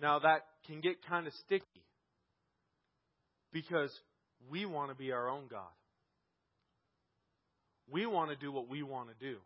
Now 0.00 0.18
that 0.20 0.40
can 0.66 0.80
get 0.80 1.04
kind 1.06 1.26
of 1.26 1.34
sticky 1.44 1.83
because 3.54 3.90
we 4.50 4.66
want 4.66 4.90
to 4.90 4.94
be 4.94 5.12
our 5.12 5.30
own 5.30 5.44
God. 5.50 5.72
We 7.90 8.04
want 8.04 8.30
to 8.30 8.36
do 8.36 8.52
what 8.52 8.68
we 8.68 8.82
want 8.82 9.08
to 9.08 9.26
do. 9.26 9.38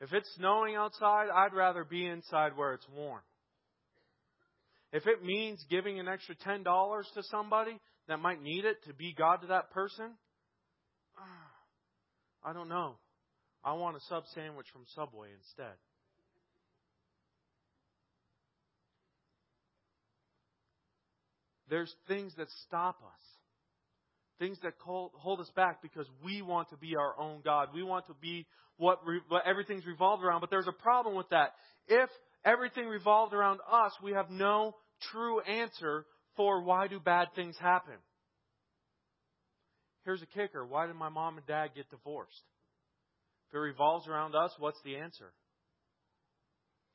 If 0.00 0.12
it's 0.12 0.28
snowing 0.36 0.74
outside, 0.74 1.26
I'd 1.32 1.54
rather 1.54 1.84
be 1.84 2.06
inside 2.06 2.56
where 2.56 2.72
it's 2.72 2.86
warm. 2.96 3.20
If 4.92 5.06
it 5.06 5.22
means 5.22 5.64
giving 5.70 6.00
an 6.00 6.08
extra 6.08 6.34
$10 6.34 6.64
to 7.14 7.22
somebody 7.30 7.78
that 8.08 8.18
might 8.18 8.42
need 8.42 8.64
it 8.64 8.82
to 8.86 8.94
be 8.94 9.14
God 9.16 9.42
to 9.42 9.48
that 9.48 9.70
person, 9.70 10.12
ah, 11.18 12.48
I 12.48 12.52
don't 12.52 12.68
know. 12.68 12.94
I 13.62 13.74
want 13.74 13.96
a 13.96 14.00
sub 14.08 14.24
sandwich 14.34 14.66
from 14.72 14.82
Subway 14.94 15.28
instead. 15.36 15.76
There's 21.68 21.94
things 22.08 22.34
that 22.36 22.48
stop 22.66 22.96
us. 22.96 23.39
Things 24.40 24.58
that 24.64 24.72
hold 24.82 25.38
us 25.38 25.50
back 25.54 25.82
because 25.82 26.06
we 26.24 26.42
want 26.42 26.70
to 26.70 26.76
be 26.76 26.96
our 26.96 27.16
own 27.20 27.42
God. 27.44 27.68
We 27.72 27.84
want 27.84 28.06
to 28.08 28.14
be 28.20 28.46
what, 28.78 29.00
what 29.28 29.46
everything's 29.46 29.86
revolved 29.86 30.24
around. 30.24 30.40
But 30.40 30.50
there's 30.50 30.66
a 30.66 30.82
problem 30.82 31.14
with 31.14 31.28
that. 31.28 31.52
If 31.86 32.10
everything 32.44 32.86
revolved 32.86 33.34
around 33.34 33.60
us, 33.70 33.92
we 34.02 34.12
have 34.12 34.30
no 34.30 34.74
true 35.12 35.40
answer 35.42 36.06
for 36.36 36.62
why 36.62 36.88
do 36.88 36.98
bad 36.98 37.28
things 37.36 37.54
happen. 37.60 37.94
Here's 40.04 40.22
a 40.22 40.26
kicker. 40.26 40.66
Why 40.66 40.86
did 40.86 40.96
my 40.96 41.10
mom 41.10 41.36
and 41.36 41.46
dad 41.46 41.68
get 41.76 41.90
divorced? 41.90 42.42
If 43.50 43.56
it 43.56 43.58
revolves 43.58 44.08
around 44.08 44.34
us, 44.34 44.52
what's 44.58 44.80
the 44.84 44.96
answer? 44.96 45.32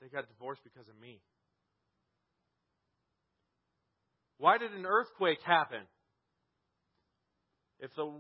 They 0.02 0.08
got 0.08 0.28
divorced 0.28 0.64
because 0.64 0.90
of 0.90 1.00
me. 1.00 1.22
Why 4.38 4.58
did 4.58 4.72
an 4.72 4.86
earthquake 4.86 5.40
happen? 5.46 5.82
If 7.86 7.92
the, 7.96 8.12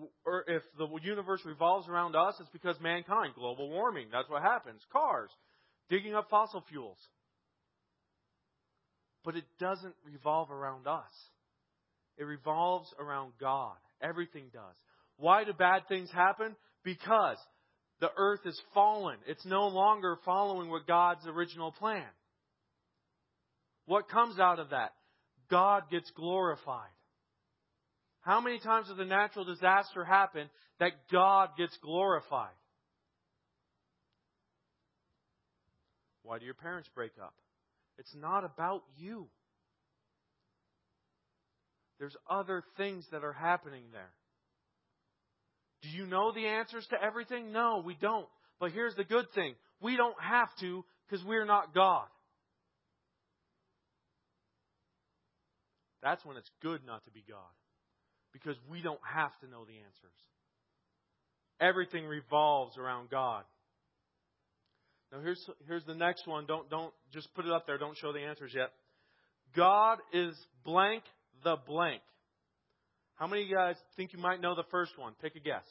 if 0.47 0.61
the 0.77 0.87
universe 1.01 1.41
revolves 1.43 1.89
around 1.89 2.15
us, 2.15 2.35
it's 2.39 2.49
because 2.51 2.75
mankind, 2.79 3.33
global 3.33 3.67
warming, 3.67 4.09
that's 4.11 4.29
what 4.29 4.43
happens. 4.43 4.79
Cars, 4.93 5.31
digging 5.89 6.13
up 6.13 6.29
fossil 6.29 6.63
fuels. 6.69 6.99
But 9.23 9.35
it 9.35 9.45
doesn't 9.59 9.95
revolve 10.05 10.51
around 10.51 10.85
us. 10.85 11.09
It 12.15 12.25
revolves 12.25 12.93
around 12.99 13.31
God. 13.41 13.75
Everything 14.03 14.45
does. 14.53 14.75
Why 15.17 15.43
do 15.43 15.53
bad 15.53 15.87
things 15.89 16.11
happen? 16.11 16.55
Because 16.83 17.37
the 18.01 18.11
earth 18.15 18.41
is 18.45 18.61
fallen. 18.75 19.17
It's 19.25 19.45
no 19.47 19.67
longer 19.67 20.19
following 20.25 20.69
what 20.69 20.85
God's 20.85 21.25
original 21.25 21.71
plan. 21.71 22.05
What 23.87 24.09
comes 24.09 24.37
out 24.37 24.59
of 24.59 24.69
that? 24.69 24.91
God 25.49 25.89
gets 25.89 26.11
glorified. 26.11 26.89
How 28.25 28.41
many 28.41 28.57
times 28.57 28.87
does 28.87 28.97
a 28.97 29.05
natural 29.05 29.45
disaster 29.45 30.03
happen 30.03 30.49
that 30.79 30.93
God 31.11 31.49
gets 31.59 31.77
glorified? 31.83 32.49
Why 36.23 36.39
do 36.39 36.45
your 36.45 36.55
parents 36.55 36.89
break 36.95 37.11
up? 37.21 37.35
It's 37.99 38.13
not 38.15 38.43
about 38.43 38.81
you. 38.97 39.27
There's 41.99 42.15
other 42.27 42.63
things 42.77 43.05
that 43.11 43.23
are 43.23 43.31
happening 43.31 43.83
there. 43.93 44.11
Do 45.83 45.89
you 45.89 46.07
know 46.07 46.31
the 46.33 46.47
answers 46.47 46.85
to 46.89 46.95
everything? 47.01 47.51
No, 47.51 47.83
we 47.85 47.95
don't. 48.01 48.25
But 48.59 48.71
here's 48.71 48.95
the 48.95 49.03
good 49.03 49.31
thing 49.35 49.53
we 49.79 49.97
don't 49.97 50.19
have 50.19 50.49
to 50.61 50.83
because 51.07 51.23
we're 51.23 51.45
not 51.45 51.75
God. 51.75 52.07
That's 56.01 56.25
when 56.25 56.37
it's 56.37 56.49
good 56.63 56.81
not 56.87 57.05
to 57.05 57.11
be 57.11 57.23
God. 57.29 57.37
Because 58.35 58.57
we 58.69 58.81
don't 58.81 58.99
have 59.01 59.31
to 59.39 59.47
know 59.47 59.63
the 59.63 59.79
answers. 59.79 60.19
Everything 61.61 62.05
revolves 62.05 62.77
around 62.77 63.09
God. 63.09 63.45
Now 65.09 65.21
here's 65.21 65.39
here's 65.67 65.85
the 65.85 65.95
next 65.95 66.27
one. 66.27 66.45
Don't 66.45 66.69
don't 66.69 66.91
just 67.13 67.33
put 67.33 67.45
it 67.45 67.51
up 67.51 67.65
there. 67.65 67.77
Don't 67.77 67.97
show 67.97 68.11
the 68.11 68.19
answers 68.19 68.51
yet. 68.53 68.71
God 69.55 69.99
is 70.11 70.35
blank 70.65 71.03
the 71.45 71.55
blank. 71.65 72.01
How 73.15 73.27
many 73.27 73.43
of 73.43 73.47
you 73.47 73.55
guys 73.55 73.77
think 73.95 74.11
you 74.11 74.19
might 74.19 74.41
know 74.41 74.53
the 74.53 74.67
first 74.69 74.99
one? 74.99 75.13
Take 75.21 75.37
a 75.37 75.39
guess. 75.39 75.63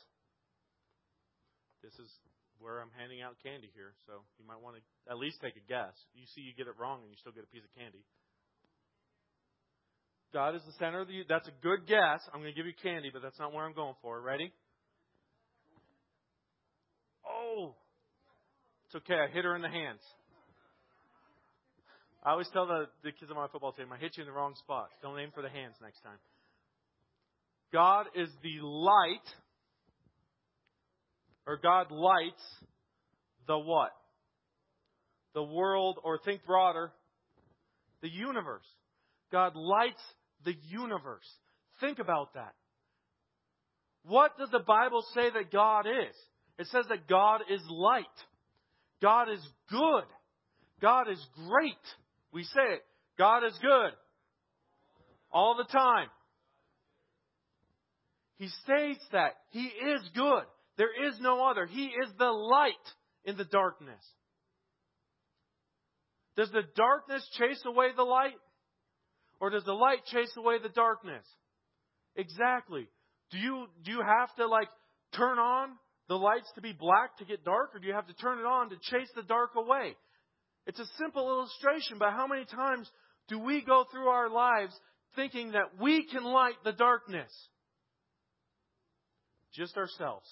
This 1.82 1.92
is 2.00 2.08
where 2.56 2.80
I'm 2.80 2.88
handing 2.96 3.20
out 3.20 3.36
candy 3.44 3.68
here, 3.76 3.92
so 4.08 4.24
you 4.40 4.48
might 4.48 4.64
want 4.64 4.80
to 4.80 4.82
at 5.12 5.20
least 5.20 5.36
take 5.44 5.60
a 5.60 5.64
guess. 5.68 5.92
You 6.16 6.24
see, 6.32 6.40
you 6.40 6.56
get 6.56 6.64
it 6.64 6.80
wrong, 6.80 7.04
and 7.04 7.12
you 7.12 7.20
still 7.20 7.36
get 7.36 7.44
a 7.44 7.52
piece 7.52 7.60
of 7.60 7.72
candy. 7.76 8.00
God 10.34 10.56
is 10.56 10.62
the 10.66 10.72
center 10.80 11.00
of 11.00 11.06
the. 11.06 11.14
universe. 11.14 11.28
That's 11.30 11.48
a 11.48 11.62
good 11.62 11.86
guess. 11.86 12.20
I'm 12.34 12.40
going 12.40 12.52
to 12.52 12.56
give 12.56 12.66
you 12.66 12.74
candy, 12.82 13.08
but 13.12 13.22
that's 13.22 13.38
not 13.38 13.54
where 13.54 13.64
I'm 13.64 13.72
going 13.72 13.94
for. 14.02 14.20
Ready? 14.20 14.52
Oh, 17.24 17.76
it's 18.86 18.96
okay. 18.96 19.14
I 19.14 19.32
hit 19.32 19.44
her 19.44 19.54
in 19.54 19.62
the 19.62 19.68
hands. 19.68 20.00
I 22.24 22.32
always 22.32 22.48
tell 22.52 22.66
the, 22.66 22.86
the 23.04 23.12
kids 23.12 23.30
on 23.30 23.36
my 23.36 23.46
football 23.46 23.72
team, 23.72 23.86
I 23.92 23.96
hit 23.96 24.16
you 24.16 24.24
in 24.24 24.28
the 24.28 24.34
wrong 24.34 24.54
spot. 24.56 24.88
Don't 25.02 25.18
aim 25.20 25.30
for 25.32 25.42
the 25.42 25.48
hands 25.48 25.76
next 25.80 26.00
time. 26.00 26.18
God 27.72 28.06
is 28.16 28.28
the 28.42 28.66
light, 28.66 29.28
or 31.46 31.58
God 31.62 31.92
lights 31.92 32.42
the 33.46 33.58
what? 33.58 33.90
The 35.34 35.44
world, 35.44 35.98
or 36.02 36.18
think 36.24 36.44
broader, 36.44 36.90
the 38.02 38.08
universe. 38.08 38.66
God 39.30 39.52
lights 39.54 40.02
the 40.44 40.54
universe. 40.68 41.28
Think 41.80 41.98
about 41.98 42.34
that. 42.34 42.54
What 44.04 44.36
does 44.38 44.50
the 44.50 44.60
Bible 44.60 45.02
say 45.14 45.30
that 45.30 45.50
God 45.50 45.86
is? 45.86 46.14
It 46.58 46.66
says 46.68 46.84
that 46.88 47.08
God 47.08 47.40
is 47.50 47.60
light. 47.68 48.04
God 49.02 49.30
is 49.30 49.40
good. 49.70 50.04
God 50.80 51.10
is 51.10 51.24
great. 51.34 51.74
We 52.32 52.44
say 52.44 52.74
it. 52.74 52.82
God 53.18 53.44
is 53.44 53.58
good. 53.60 53.92
All 55.32 55.56
the 55.56 55.64
time. 55.64 56.08
He 58.36 58.48
states 58.62 59.04
that. 59.12 59.32
He 59.50 59.64
is 59.64 60.00
good. 60.14 60.44
There 60.76 61.08
is 61.08 61.14
no 61.20 61.44
other. 61.46 61.66
He 61.66 61.86
is 61.86 62.10
the 62.18 62.30
light 62.30 62.74
in 63.24 63.36
the 63.36 63.44
darkness. 63.44 64.04
Does 66.36 66.50
the 66.50 66.62
darkness 66.76 67.26
chase 67.38 67.62
away 67.64 67.88
the 67.96 68.02
light? 68.02 68.34
Or 69.44 69.50
does 69.50 69.64
the 69.64 69.74
light 69.74 69.98
chase 70.06 70.32
away 70.38 70.56
the 70.58 70.70
darkness? 70.70 71.26
Exactly. 72.16 72.88
Do 73.30 73.36
you, 73.36 73.66
do 73.84 73.90
you 73.90 74.00
have 74.00 74.34
to 74.36 74.46
like 74.46 74.70
turn 75.14 75.38
on 75.38 75.72
the 76.08 76.14
lights 76.14 76.50
to 76.54 76.62
be 76.62 76.72
black 76.72 77.18
to 77.18 77.26
get 77.26 77.44
dark, 77.44 77.74
or 77.74 77.78
do 77.78 77.86
you 77.86 77.92
have 77.92 78.06
to 78.06 78.14
turn 78.14 78.38
it 78.38 78.46
on 78.46 78.70
to 78.70 78.76
chase 78.76 79.10
the 79.14 79.22
dark 79.22 79.50
away? 79.54 79.96
It's 80.66 80.80
a 80.80 80.86
simple 80.98 81.28
illustration, 81.28 81.98
but 81.98 82.12
how 82.12 82.26
many 82.26 82.46
times 82.46 82.90
do 83.28 83.38
we 83.38 83.60
go 83.60 83.84
through 83.92 84.08
our 84.08 84.30
lives 84.30 84.72
thinking 85.14 85.52
that 85.52 85.78
we 85.78 86.06
can 86.06 86.24
light 86.24 86.56
the 86.64 86.72
darkness? 86.72 87.30
Just 89.52 89.76
ourselves. 89.76 90.26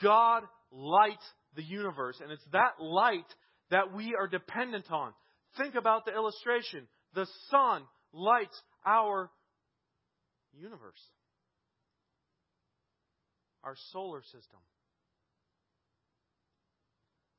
God 0.00 0.44
lights 0.70 1.26
the 1.56 1.64
universe, 1.64 2.20
and 2.22 2.30
it's 2.30 2.46
that 2.52 2.80
light 2.80 3.26
that 3.72 3.92
we 3.92 4.14
are 4.16 4.28
dependent 4.28 4.88
on. 4.92 5.12
Think 5.56 5.74
about 5.74 6.04
the 6.04 6.14
illustration. 6.14 6.86
The 7.14 7.26
sun 7.50 7.82
lights 8.12 8.60
our 8.86 9.30
universe, 10.58 11.00
our 13.62 13.74
solar 13.92 14.22
system. 14.22 14.60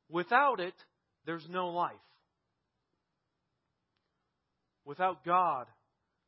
Without 0.10 0.60
it, 0.60 0.76
there's 1.26 1.46
no 1.50 1.70
life. 1.70 1.94
Without 4.86 5.24
God, 5.26 5.66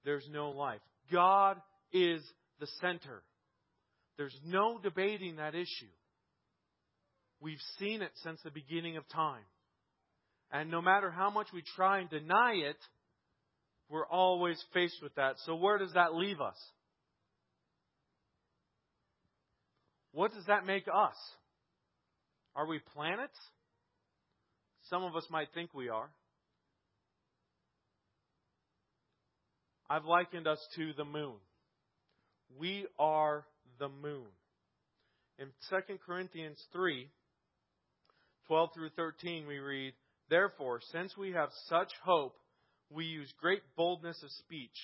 there's 0.05 0.27
no 0.31 0.51
life. 0.51 0.79
God 1.11 1.61
is 1.91 2.21
the 2.59 2.67
center. 2.81 3.21
There's 4.17 4.35
no 4.45 4.79
debating 4.81 5.35
that 5.35 5.55
issue. 5.55 5.91
We've 7.41 7.61
seen 7.77 8.01
it 8.01 8.11
since 8.23 8.39
the 8.43 8.51
beginning 8.51 8.97
of 8.97 9.07
time. 9.09 9.43
And 10.51 10.71
no 10.71 10.81
matter 10.81 11.11
how 11.11 11.29
much 11.29 11.47
we 11.53 11.63
try 11.75 11.99
and 11.99 12.09
deny 12.09 12.53
it, 12.53 12.77
we're 13.89 14.05
always 14.05 14.61
faced 14.73 15.01
with 15.01 15.13
that. 15.15 15.35
So, 15.45 15.55
where 15.55 15.77
does 15.77 15.93
that 15.93 16.15
leave 16.15 16.41
us? 16.41 16.57
What 20.11 20.33
does 20.33 20.45
that 20.47 20.65
make 20.65 20.87
us? 20.87 21.15
Are 22.55 22.65
we 22.65 22.79
planets? 22.93 23.37
Some 24.89 25.03
of 25.03 25.15
us 25.15 25.25
might 25.29 25.47
think 25.53 25.73
we 25.73 25.89
are. 25.89 26.09
I've 29.89 30.05
likened 30.05 30.47
us 30.47 30.59
to 30.77 30.93
the 30.93 31.05
moon. 31.05 31.35
We 32.57 32.87
are 32.97 33.45
the 33.77 33.89
moon. 33.89 34.25
In 35.37 35.47
2 35.69 35.97
Corinthians 36.05 36.57
3 36.71 37.09
12 38.47 38.69
through 38.75 38.89
13, 38.95 39.47
we 39.47 39.57
read, 39.57 39.93
Therefore, 40.29 40.79
since 40.91 41.15
we 41.17 41.31
have 41.31 41.49
such 41.67 41.91
hope, 42.03 42.35
we 42.89 43.05
use 43.05 43.31
great 43.39 43.61
boldness 43.75 44.21
of 44.23 44.31
speech. 44.31 44.75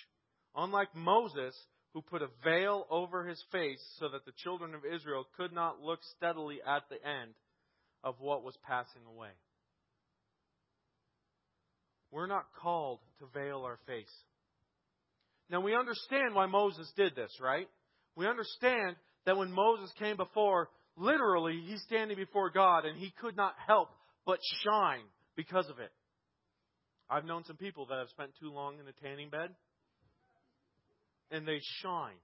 Unlike 0.56 0.96
Moses, 0.96 1.56
who 1.94 2.02
put 2.02 2.22
a 2.22 2.30
veil 2.44 2.86
over 2.90 3.26
his 3.26 3.44
face 3.52 3.82
so 4.00 4.10
that 4.10 4.26
the 4.26 4.32
children 4.44 4.74
of 4.74 4.82
Israel 4.86 5.26
could 5.38 5.52
not 5.52 5.82
look 5.82 6.00
steadily 6.18 6.60
at 6.66 6.84
the 6.90 6.96
end 6.96 7.34
of 8.04 8.16
what 8.20 8.44
was 8.44 8.58
passing 8.68 9.02
away. 9.08 9.32
We're 12.12 12.28
not 12.28 12.46
called 12.62 13.00
to 13.20 13.26
veil 13.34 13.64
our 13.64 13.80
face. 13.88 14.12
Now 15.50 15.62
we 15.62 15.76
understand 15.76 16.34
why 16.34 16.46
Moses 16.46 16.92
did 16.96 17.16
this, 17.16 17.32
right? 17.42 17.68
We 18.16 18.28
understand 18.28 18.96
that 19.26 19.38
when 19.38 19.52
Moses 19.52 19.92
came 20.00 20.18
before, 20.18 20.70
literally, 20.98 21.62
he's 21.66 21.82
standing 21.84 22.18
before 22.18 22.50
God 22.50 22.86
and 22.86 22.98
he 22.98 23.14
could 23.22 23.36
not 23.36 23.54
help 23.68 23.90
but 24.26 24.40
shine 24.64 25.04
because 25.42 25.70
of 25.70 25.80
it. 25.80 25.92
I've 27.10 27.26
known 27.26 27.44
some 27.46 27.58
people 27.58 27.88
that 27.88 27.98
have 27.98 28.10
spent 28.10 28.32
too 28.40 28.52
long 28.52 28.76
in 28.80 28.88
a 28.88 28.94
tanning 29.06 29.30
bed 29.30 29.50
and 31.32 31.48
they 31.48 31.60
shine. 31.82 32.20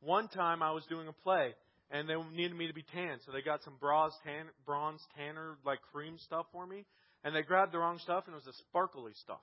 One 0.00 0.28
time 0.28 0.62
I 0.62 0.72
was 0.72 0.84
doing 0.88 1.08
a 1.08 1.12
play 1.12 1.54
and 1.90 2.08
they 2.08 2.14
needed 2.36 2.56
me 2.56 2.66
to 2.66 2.74
be 2.74 2.84
tan, 2.92 3.18
so 3.24 3.32
they 3.32 3.40
got 3.40 3.62
some 3.64 3.74
bronze, 3.80 4.12
tan, 4.22 4.46
bronze 4.66 5.00
tanner 5.16 5.56
like 5.64 5.78
cream 5.90 6.18
stuff 6.18 6.44
for 6.52 6.66
me, 6.66 6.84
and 7.24 7.34
they 7.34 7.40
grabbed 7.40 7.72
the 7.72 7.78
wrong 7.78 7.98
stuff 7.98 8.24
and 8.26 8.34
it 8.34 8.36
was 8.36 8.46
a 8.46 8.58
sparkly 8.68 9.12
stuff. 9.24 9.40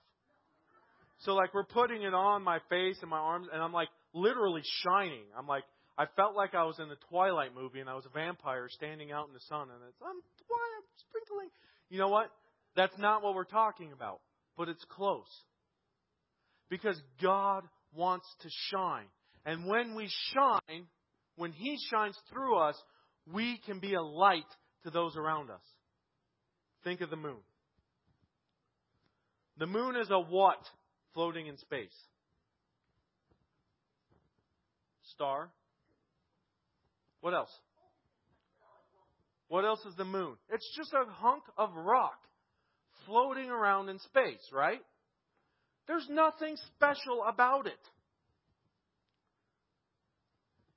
So 1.25 1.33
like 1.33 1.53
we're 1.53 1.65
putting 1.65 2.03
it 2.03 2.13
on 2.13 2.43
my 2.43 2.59
face 2.69 2.97
and 3.01 3.09
my 3.09 3.17
arms, 3.17 3.47
and 3.51 3.61
I'm 3.61 3.73
like 3.73 3.89
literally 4.13 4.61
shining. 4.83 5.25
I'm 5.37 5.47
like 5.47 5.63
I 5.97 6.05
felt 6.15 6.35
like 6.35 6.53
I 6.53 6.63
was 6.65 6.77
in 6.79 6.89
the 6.89 6.99
Twilight 7.09 7.55
movie 7.55 7.79
and 7.79 7.89
I 7.89 7.95
was 7.95 8.05
a 8.05 8.13
vampire 8.13 8.67
standing 8.69 9.11
out 9.11 9.27
in 9.27 9.33
the 9.33 9.43
sun, 9.49 9.67
and 9.71 9.79
it's 9.89 9.99
I'm 9.99 10.21
why 10.47 10.63
I'm 10.77 10.87
sprinkling. 11.09 11.49
You 11.89 11.99
know 11.99 12.09
what? 12.09 12.31
That's 12.75 12.97
not 12.97 13.23
what 13.23 13.35
we're 13.35 13.43
talking 13.43 13.91
about, 13.93 14.19
but 14.57 14.69
it's 14.69 14.83
close. 14.89 15.29
Because 16.69 16.99
God 17.21 17.63
wants 17.93 18.25
to 18.41 18.49
shine. 18.71 19.05
And 19.45 19.67
when 19.67 19.95
we 19.95 20.09
shine, 20.33 20.87
when 21.35 21.51
He 21.51 21.77
shines 21.91 22.17
through 22.31 22.57
us, 22.57 22.75
we 23.31 23.59
can 23.65 23.79
be 23.79 23.93
a 23.93 24.01
light 24.01 24.43
to 24.83 24.89
those 24.89 25.15
around 25.15 25.49
us. 25.49 25.61
Think 26.83 27.01
of 27.01 27.09
the 27.09 27.15
moon. 27.15 27.37
The 29.57 29.67
moon 29.67 29.95
is 29.95 30.09
a 30.11 30.19
what 30.19 30.59
floating 31.13 31.47
in 31.47 31.57
space? 31.57 31.95
Star. 35.13 35.49
What 37.21 37.33
else? 37.33 37.49
What 39.47 39.65
else 39.65 39.79
is 39.85 39.95
the 39.95 40.05
moon? 40.05 40.35
It's 40.49 40.69
just 40.75 40.93
a 40.93 41.05
hunk 41.11 41.43
of 41.57 41.75
rock 41.75 42.19
floating 43.05 43.49
around 43.49 43.89
in 43.89 43.99
space, 43.99 44.49
right? 44.51 44.81
There's 45.87 46.07
nothing 46.09 46.57
special 46.75 47.23
about 47.27 47.67
it. 47.67 47.73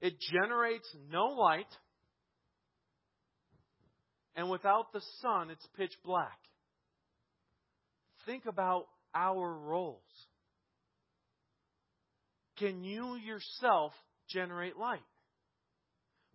It 0.01 0.15
generates 0.21 0.89
no 1.11 1.27
light, 1.27 1.67
and 4.37 4.49
without 4.49 4.93
the 4.93 5.01
sun, 5.21 5.51
it's 5.51 5.67
pitch 5.77 5.95
black. 6.05 6.39
Think 8.27 8.47
about 8.47 8.87
our 9.15 9.53
roles. 9.53 10.03
Can 12.59 12.85
you 12.85 13.17
yourself 13.17 13.93
generate 14.29 14.77
light? 14.77 15.01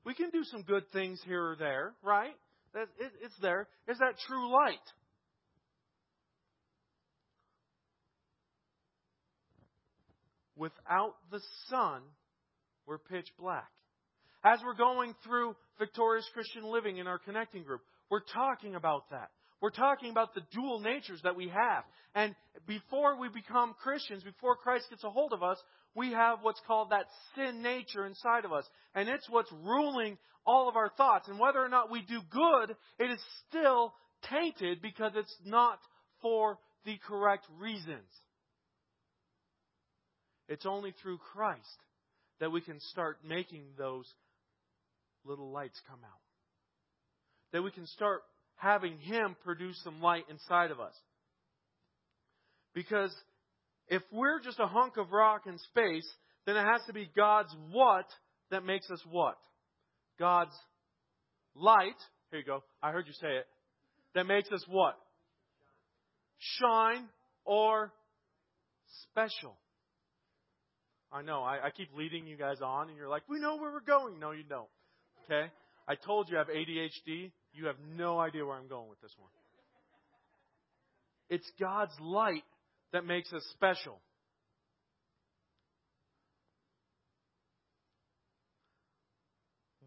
We 0.05 0.13
can 0.13 0.29
do 0.29 0.43
some 0.43 0.63
good 0.63 0.83
things 0.91 1.21
here 1.25 1.51
or 1.51 1.55
there, 1.55 1.93
right? 2.03 2.35
It's 2.75 3.37
there. 3.41 3.67
Is 3.87 3.97
that 3.99 4.15
true 4.27 4.51
light? 4.51 4.77
Without 10.55 11.15
the 11.31 11.39
sun, 11.69 12.01
we're 12.85 12.97
pitch 12.97 13.27
black. 13.39 13.69
As 14.43 14.59
we're 14.63 14.75
going 14.75 15.15
through 15.23 15.55
Victorious 15.79 16.29
Christian 16.33 16.63
Living 16.65 16.97
in 16.97 17.07
our 17.07 17.17
connecting 17.17 17.63
group, 17.63 17.81
we're 18.09 18.19
talking 18.33 18.75
about 18.75 19.09
that. 19.11 19.29
We're 19.63 19.69
talking 19.69 20.11
about 20.11 20.35
the 20.35 20.41
dual 20.51 20.81
natures 20.81 21.21
that 21.23 21.37
we 21.37 21.47
have. 21.47 21.85
And 22.13 22.35
before 22.67 23.17
we 23.17 23.29
become 23.29 23.73
Christians, 23.81 24.21
before 24.21 24.57
Christ 24.57 24.87
gets 24.89 25.05
a 25.05 25.09
hold 25.09 25.31
of 25.31 25.41
us, 25.41 25.57
we 25.95 26.11
have 26.11 26.39
what's 26.41 26.59
called 26.67 26.89
that 26.89 27.05
sin 27.33 27.61
nature 27.61 28.05
inside 28.05 28.43
of 28.43 28.51
us. 28.51 28.65
And 28.93 29.07
it's 29.07 29.29
what's 29.29 29.49
ruling 29.63 30.17
all 30.45 30.67
of 30.67 30.75
our 30.75 30.89
thoughts. 30.97 31.29
And 31.29 31.39
whether 31.39 31.59
or 31.59 31.69
not 31.69 31.89
we 31.89 32.01
do 32.01 32.19
good, 32.29 32.75
it 32.99 33.09
is 33.09 33.19
still 33.47 33.93
tainted 34.29 34.81
because 34.81 35.13
it's 35.15 35.33
not 35.45 35.79
for 36.21 36.59
the 36.83 36.97
correct 37.07 37.45
reasons. 37.57 38.09
It's 40.49 40.65
only 40.65 40.93
through 41.01 41.19
Christ 41.31 41.61
that 42.41 42.51
we 42.51 42.59
can 42.59 42.81
start 42.91 43.19
making 43.25 43.63
those 43.77 44.11
little 45.23 45.51
lights 45.51 45.79
come 45.87 45.99
out. 46.03 46.19
That 47.53 47.63
we 47.63 47.71
can 47.71 47.87
start 47.87 48.23
having 48.55 48.97
Him 48.99 49.35
produce 49.43 49.79
some 49.83 50.01
light 50.01 50.23
inside 50.29 50.71
of 50.71 50.79
us. 50.79 50.93
Because 52.73 53.13
if 53.87 54.01
we're 54.11 54.39
just 54.39 54.59
a 54.59 54.67
hunk 54.67 54.97
of 54.97 55.11
rock 55.11 55.43
in 55.45 55.57
space, 55.57 56.09
then 56.45 56.55
it 56.55 56.63
has 56.63 56.81
to 56.87 56.93
be 56.93 57.09
God's 57.15 57.55
what 57.71 58.05
that 58.51 58.65
makes 58.65 58.89
us 58.89 58.99
what? 59.09 59.37
God's 60.19 60.55
light. 61.55 61.95
Here 62.31 62.39
you 62.39 62.45
go. 62.45 62.63
I 62.81 62.91
heard 62.91 63.07
you 63.07 63.13
say 63.13 63.27
it. 63.27 63.45
That 64.15 64.25
makes 64.25 64.51
us 64.51 64.63
what? 64.67 64.95
Shine 66.39 67.07
or 67.45 67.91
special. 69.03 69.55
I 71.11 71.21
know. 71.21 71.43
I, 71.43 71.67
I 71.67 71.69
keep 71.69 71.89
leading 71.95 72.25
you 72.25 72.37
guys 72.37 72.57
on, 72.63 72.89
and 72.89 72.97
you're 72.97 73.09
like, 73.09 73.23
we 73.29 73.39
know 73.39 73.57
where 73.57 73.71
we're 73.71 73.81
going. 73.81 74.19
No, 74.19 74.31
you 74.31 74.43
don't. 74.43 74.67
Okay? 75.25 75.51
I 75.87 75.95
told 75.95 76.29
you 76.29 76.37
I 76.37 76.39
have 76.39 76.47
ADHD. 76.47 77.31
You 77.53 77.67
have 77.67 77.75
no 77.95 78.19
idea 78.19 78.45
where 78.45 78.57
I'm 78.57 78.67
going 78.67 78.89
with 78.89 78.99
this 79.01 79.13
one. 79.17 79.29
It's 81.29 81.49
God's 81.59 81.93
light 81.99 82.43
that 82.91 83.05
makes 83.05 83.31
us 83.31 83.43
special. 83.53 83.99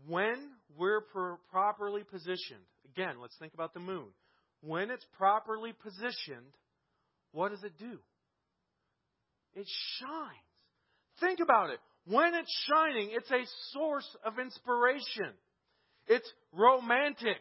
When 0.07 0.37
we're 0.79 1.03
properly 1.51 2.03
positioned, 2.09 2.61
again, 2.95 3.17
let's 3.21 3.37
think 3.39 3.55
about 3.55 3.75
the 3.75 3.81
moon. 3.81 4.07
When 4.61 4.91
it's 4.91 5.05
properly 5.19 5.73
positioned, 5.83 6.53
what 7.33 7.51
does 7.51 7.65
it 7.65 7.73
do? 7.79 7.99
It 9.55 9.67
shines. 9.99 11.21
Think 11.21 11.41
about 11.41 11.71
it. 11.71 11.79
When 12.07 12.35
it's 12.35 12.67
shining, 12.71 13.11
it's 13.13 13.31
a 13.31 13.45
source 13.73 14.17
of 14.25 14.39
inspiration. 14.39 15.33
It's 16.07 16.31
romantic, 16.53 17.41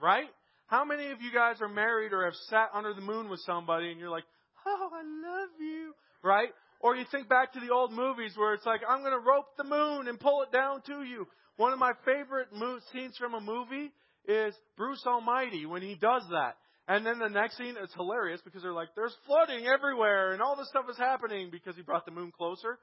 right? 0.00 0.28
How 0.66 0.84
many 0.84 1.10
of 1.10 1.20
you 1.20 1.32
guys 1.32 1.56
are 1.60 1.68
married 1.68 2.12
or 2.12 2.24
have 2.24 2.34
sat 2.48 2.68
under 2.72 2.94
the 2.94 3.00
moon 3.00 3.28
with 3.28 3.40
somebody 3.40 3.90
and 3.90 4.00
you're 4.00 4.10
like, 4.10 4.24
oh, 4.66 4.90
I 4.92 5.02
love 5.02 5.50
you, 5.60 5.92
right? 6.22 6.48
Or 6.80 6.96
you 6.96 7.04
think 7.10 7.28
back 7.28 7.52
to 7.52 7.60
the 7.60 7.72
old 7.72 7.92
movies 7.92 8.32
where 8.36 8.54
it's 8.54 8.66
like, 8.66 8.80
I'm 8.88 9.00
going 9.00 9.12
to 9.12 9.18
rope 9.18 9.56
the 9.56 9.64
moon 9.64 10.08
and 10.08 10.18
pull 10.18 10.42
it 10.42 10.52
down 10.52 10.82
to 10.86 11.02
you. 11.02 11.26
One 11.56 11.72
of 11.72 11.78
my 11.78 11.92
favorite 12.04 12.48
mo- 12.52 12.80
scenes 12.92 13.16
from 13.18 13.34
a 13.34 13.40
movie 13.40 13.92
is 14.26 14.54
Bruce 14.76 15.02
Almighty 15.06 15.66
when 15.66 15.82
he 15.82 15.94
does 15.94 16.22
that. 16.30 16.56
And 16.88 17.06
then 17.06 17.18
the 17.18 17.28
next 17.28 17.56
scene 17.56 17.76
is 17.82 17.92
hilarious 17.94 18.40
because 18.44 18.62
they're 18.62 18.72
like, 18.72 18.88
there's 18.96 19.14
flooding 19.26 19.66
everywhere 19.66 20.32
and 20.32 20.42
all 20.42 20.56
this 20.56 20.68
stuff 20.68 20.86
is 20.90 20.98
happening 20.98 21.50
because 21.50 21.76
he 21.76 21.82
brought 21.82 22.04
the 22.04 22.10
moon 22.10 22.32
closer. 22.36 22.78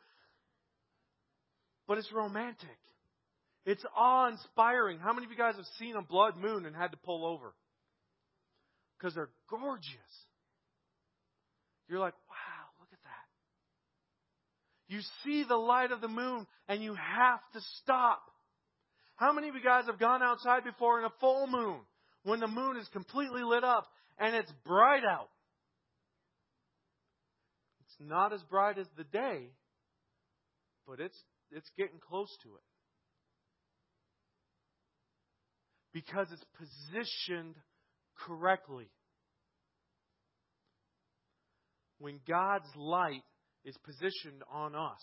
But 1.88 1.98
it's 1.98 2.12
romantic. 2.14 2.78
It's 3.70 3.86
awe 3.96 4.30
inspiring. 4.30 4.98
How 4.98 5.14
many 5.14 5.26
of 5.26 5.32
you 5.32 5.38
guys 5.38 5.54
have 5.56 5.66
seen 5.78 5.96
a 5.96 6.02
blood 6.02 6.36
moon 6.36 6.66
and 6.66 6.76
had 6.76 6.90
to 6.90 6.98
pull 6.98 7.24
over? 7.24 7.54
Because 8.98 9.14
they're 9.14 9.30
gorgeous. 9.48 9.86
You're 11.88 12.00
like, 12.00 12.16
wow, 12.28 12.66
look 12.80 12.90
at 12.92 12.98
that. 13.04 13.28
You 14.88 15.02
see 15.24 15.46
the 15.48 15.56
light 15.56 15.92
of 15.92 16.02
the 16.02 16.08
moon 16.08 16.48
and 16.68 16.82
you 16.82 16.96
have 16.96 17.42
to 17.54 17.62
stop. 17.84 18.24
How 19.18 19.34
many 19.34 19.50
of 19.50 19.54
you 19.54 19.62
guys 19.62 19.84
have 19.86 20.00
gone 20.00 20.24
outside 20.24 20.64
before 20.64 20.98
in 20.98 21.06
a 21.06 21.14
full 21.20 21.46
moon 21.46 21.82
when 22.24 22.40
the 22.40 22.48
moon 22.48 22.76
is 22.76 22.88
completely 22.88 23.44
lit 23.44 23.64
up 23.64 23.86
and 24.18 24.36
it's 24.36 24.52
bright 24.66 25.04
out? 25.08 25.30
It's 27.82 28.10
not 28.10 28.34
as 28.34 28.42
bright 28.50 28.80
as 28.80 28.88
the 28.98 29.04
day, 29.04 29.52
but 30.88 31.00
it's, 31.00 31.18
it's 31.52 31.70
getting 31.78 32.00
close 32.00 32.36
to 32.42 32.50
it. 32.56 32.64
Because 35.94 36.28
it's 36.32 36.46
positioned 36.58 37.56
correctly. 38.28 38.90
When 42.00 42.20
God's 42.28 42.70
light 42.76 43.24
is 43.66 43.76
positioned 43.84 44.44
on 44.52 44.76
us 44.76 45.02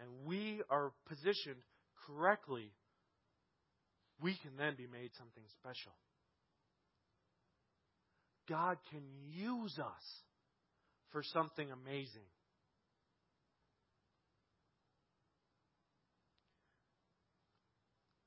and 0.00 0.08
we 0.24 0.62
are 0.70 0.92
positioned 1.08 1.60
correctly, 2.06 2.72
we 4.22 4.36
can 4.42 4.56
then 4.56 4.74
be 4.76 4.86
made 4.86 5.10
something 5.18 5.44
special. 5.60 5.92
God 8.48 8.78
can 8.90 9.02
use 9.32 9.78
us 9.78 10.22
for 11.10 11.22
something 11.22 11.70
amazing. 11.70 12.28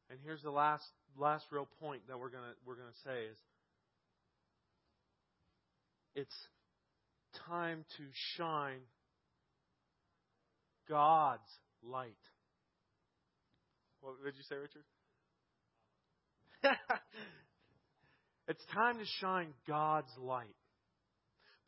And 0.10 0.20
here's 0.24 0.42
the 0.42 0.52
last 0.52 0.86
last 1.18 1.46
real 1.52 1.68
point 1.80 2.02
that 2.08 2.20
we're 2.20 2.30
gonna 2.30 2.54
we're 2.66 2.76
gonna 2.76 2.90
say 3.04 3.26
is 3.32 3.38
it's 6.16 6.36
time 7.48 7.86
to 7.98 8.04
shine 8.36 8.80
God's 10.90 11.42
light. 11.84 12.12
What 14.02 14.16
did 14.24 14.36
you 14.36 14.44
say, 14.50 14.56
Richard? 14.56 14.84
it's 18.48 18.64
time 18.74 18.98
to 19.00 19.06
shine 19.20 19.54
God's 19.68 20.12
light. 20.20 20.56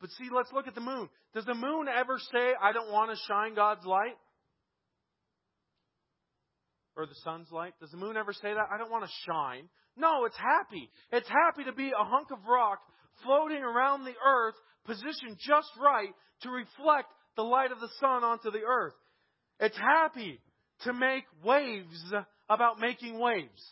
But 0.00 0.10
see, 0.10 0.28
let's 0.34 0.52
look 0.52 0.66
at 0.66 0.74
the 0.74 0.80
moon. 0.80 1.08
Does 1.34 1.44
the 1.44 1.54
moon 1.54 1.86
ever 1.88 2.18
say, 2.32 2.52
I 2.60 2.72
don't 2.72 2.90
want 2.90 3.10
to 3.10 3.16
shine 3.28 3.54
God's 3.54 3.84
light? 3.84 4.16
Or 7.00 7.06
the 7.06 7.14
sun's 7.24 7.50
light? 7.50 7.72
Does 7.80 7.90
the 7.92 7.96
moon 7.96 8.18
ever 8.18 8.34
say 8.34 8.52
that? 8.52 8.68
I 8.70 8.76
don't 8.76 8.90
want 8.90 9.04
to 9.04 9.10
shine. 9.26 9.70
No, 9.96 10.26
it's 10.26 10.36
happy. 10.36 10.90
It's 11.10 11.28
happy 11.28 11.64
to 11.64 11.72
be 11.72 11.88
a 11.88 12.04
hunk 12.04 12.28
of 12.30 12.44
rock 12.46 12.78
floating 13.24 13.62
around 13.62 14.04
the 14.04 14.12
earth, 14.22 14.54
positioned 14.84 15.38
just 15.38 15.70
right 15.82 16.10
to 16.42 16.50
reflect 16.50 17.08
the 17.36 17.42
light 17.42 17.72
of 17.72 17.80
the 17.80 17.88
sun 18.00 18.22
onto 18.22 18.50
the 18.50 18.64
earth. 18.68 18.92
It's 19.60 19.78
happy 19.78 20.40
to 20.82 20.92
make 20.92 21.24
waves 21.42 22.12
about 22.50 22.78
making 22.78 23.18
waves. 23.18 23.62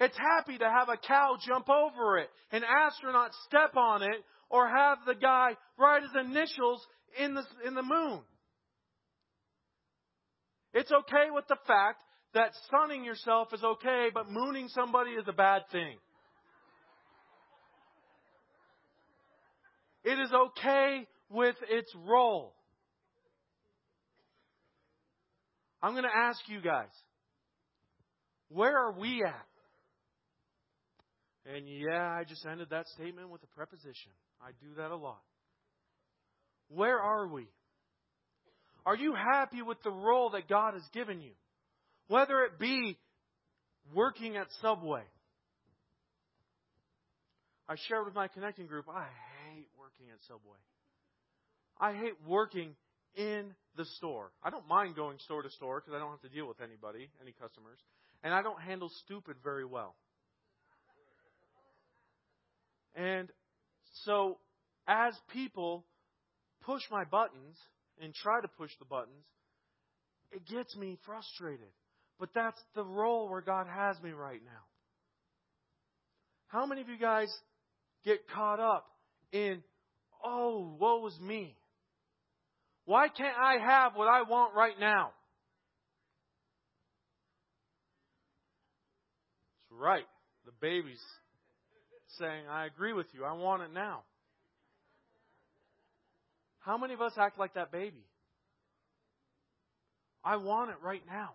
It's 0.00 0.18
happy 0.18 0.58
to 0.58 0.68
have 0.68 0.88
a 0.88 0.96
cow 0.96 1.36
jump 1.46 1.70
over 1.70 2.18
it, 2.18 2.28
an 2.50 2.62
astronaut 2.64 3.30
step 3.46 3.76
on 3.76 4.02
it, 4.02 4.24
or 4.50 4.66
have 4.66 4.98
the 5.06 5.14
guy 5.14 5.50
write 5.78 6.02
his 6.02 6.26
initials 6.26 6.84
in 7.20 7.34
the, 7.34 7.44
in 7.64 7.76
the 7.76 7.84
moon. 7.84 8.22
It's 10.74 10.90
okay 10.90 11.30
with 11.30 11.46
the 11.48 11.56
fact 11.66 12.02
that 12.34 12.52
sunning 12.70 13.04
yourself 13.04 13.48
is 13.52 13.62
okay, 13.62 14.08
but 14.12 14.30
mooning 14.30 14.68
somebody 14.68 15.10
is 15.10 15.24
a 15.28 15.32
bad 15.32 15.62
thing. 15.70 15.96
It 20.04 20.18
is 20.18 20.32
okay 20.32 21.06
with 21.30 21.56
its 21.68 21.92
role. 21.94 22.54
I'm 25.82 25.92
going 25.92 26.04
to 26.04 26.16
ask 26.16 26.40
you 26.46 26.60
guys, 26.60 26.90
where 28.48 28.76
are 28.76 28.92
we 28.92 29.24
at? 29.24 29.46
And 31.44 31.66
yeah, 31.68 32.08
I 32.08 32.24
just 32.24 32.46
ended 32.46 32.68
that 32.70 32.86
statement 32.88 33.30
with 33.30 33.42
a 33.42 33.46
preposition. 33.48 34.12
I 34.40 34.50
do 34.60 34.74
that 34.76 34.90
a 34.90 34.96
lot. 34.96 35.20
Where 36.68 36.98
are 36.98 37.26
we? 37.26 37.48
Are 38.84 38.96
you 38.96 39.14
happy 39.14 39.62
with 39.62 39.82
the 39.82 39.90
role 39.90 40.30
that 40.30 40.48
God 40.48 40.74
has 40.74 40.82
given 40.92 41.20
you? 41.20 41.32
Whether 42.08 42.40
it 42.40 42.58
be 42.58 42.98
working 43.94 44.36
at 44.36 44.48
Subway. 44.60 45.02
I 47.68 47.76
shared 47.88 48.04
with 48.04 48.14
my 48.14 48.28
connecting 48.28 48.66
group, 48.66 48.86
I 48.88 49.06
hate 49.54 49.68
working 49.78 50.06
at 50.12 50.18
Subway. 50.26 50.58
I 51.80 51.94
hate 51.94 52.14
working 52.26 52.74
in 53.14 53.54
the 53.76 53.84
store. 53.96 54.30
I 54.42 54.50
don't 54.50 54.68
mind 54.68 54.96
going 54.96 55.18
store 55.20 55.42
to 55.42 55.50
store 55.50 55.80
because 55.80 55.94
I 55.94 55.98
don't 55.98 56.10
have 56.10 56.20
to 56.22 56.28
deal 56.28 56.46
with 56.46 56.60
anybody, 56.60 57.08
any 57.20 57.32
customers. 57.32 57.78
And 58.22 58.34
I 58.34 58.42
don't 58.42 58.60
handle 58.60 58.90
stupid 59.04 59.36
very 59.42 59.64
well. 59.64 59.94
And 62.94 63.30
so, 64.04 64.38
as 64.86 65.14
people 65.32 65.84
push 66.62 66.82
my 66.90 67.04
buttons 67.04 67.56
and 68.02 68.12
try 68.14 68.40
to 68.40 68.48
push 68.48 68.70
the 68.78 68.84
buttons, 68.84 69.24
it 70.32 70.44
gets 70.46 70.76
me 70.76 70.98
frustrated. 71.06 71.70
But 72.18 72.30
that's 72.34 72.60
the 72.74 72.84
role 72.84 73.30
where 73.30 73.40
God 73.40 73.66
has 73.66 74.00
me 74.02 74.10
right 74.10 74.40
now. 74.44 74.50
How 76.48 76.66
many 76.66 76.82
of 76.82 76.88
you 76.88 76.98
guys 76.98 77.32
get 78.04 78.28
caught 78.34 78.60
up 78.60 78.86
in, 79.32 79.62
oh, 80.24 80.76
woe 80.78 81.06
is 81.06 81.18
me? 81.20 81.56
Why 82.84 83.08
can't 83.08 83.36
I 83.38 83.56
have 83.64 83.94
what 83.94 84.08
I 84.08 84.22
want 84.22 84.54
right 84.54 84.78
now? 84.78 85.12
That's 89.70 89.80
right. 89.80 90.06
The 90.44 90.52
baby's 90.60 91.00
saying, 92.18 92.44
I 92.50 92.66
agree 92.66 92.92
with 92.92 93.06
you. 93.14 93.24
I 93.24 93.32
want 93.32 93.62
it 93.62 93.72
now. 93.72 94.02
How 96.64 96.78
many 96.78 96.94
of 96.94 97.00
us 97.00 97.12
act 97.16 97.38
like 97.38 97.54
that 97.54 97.72
baby? 97.72 98.04
I 100.24 100.36
want 100.36 100.70
it 100.70 100.76
right 100.82 101.02
now. 101.06 101.30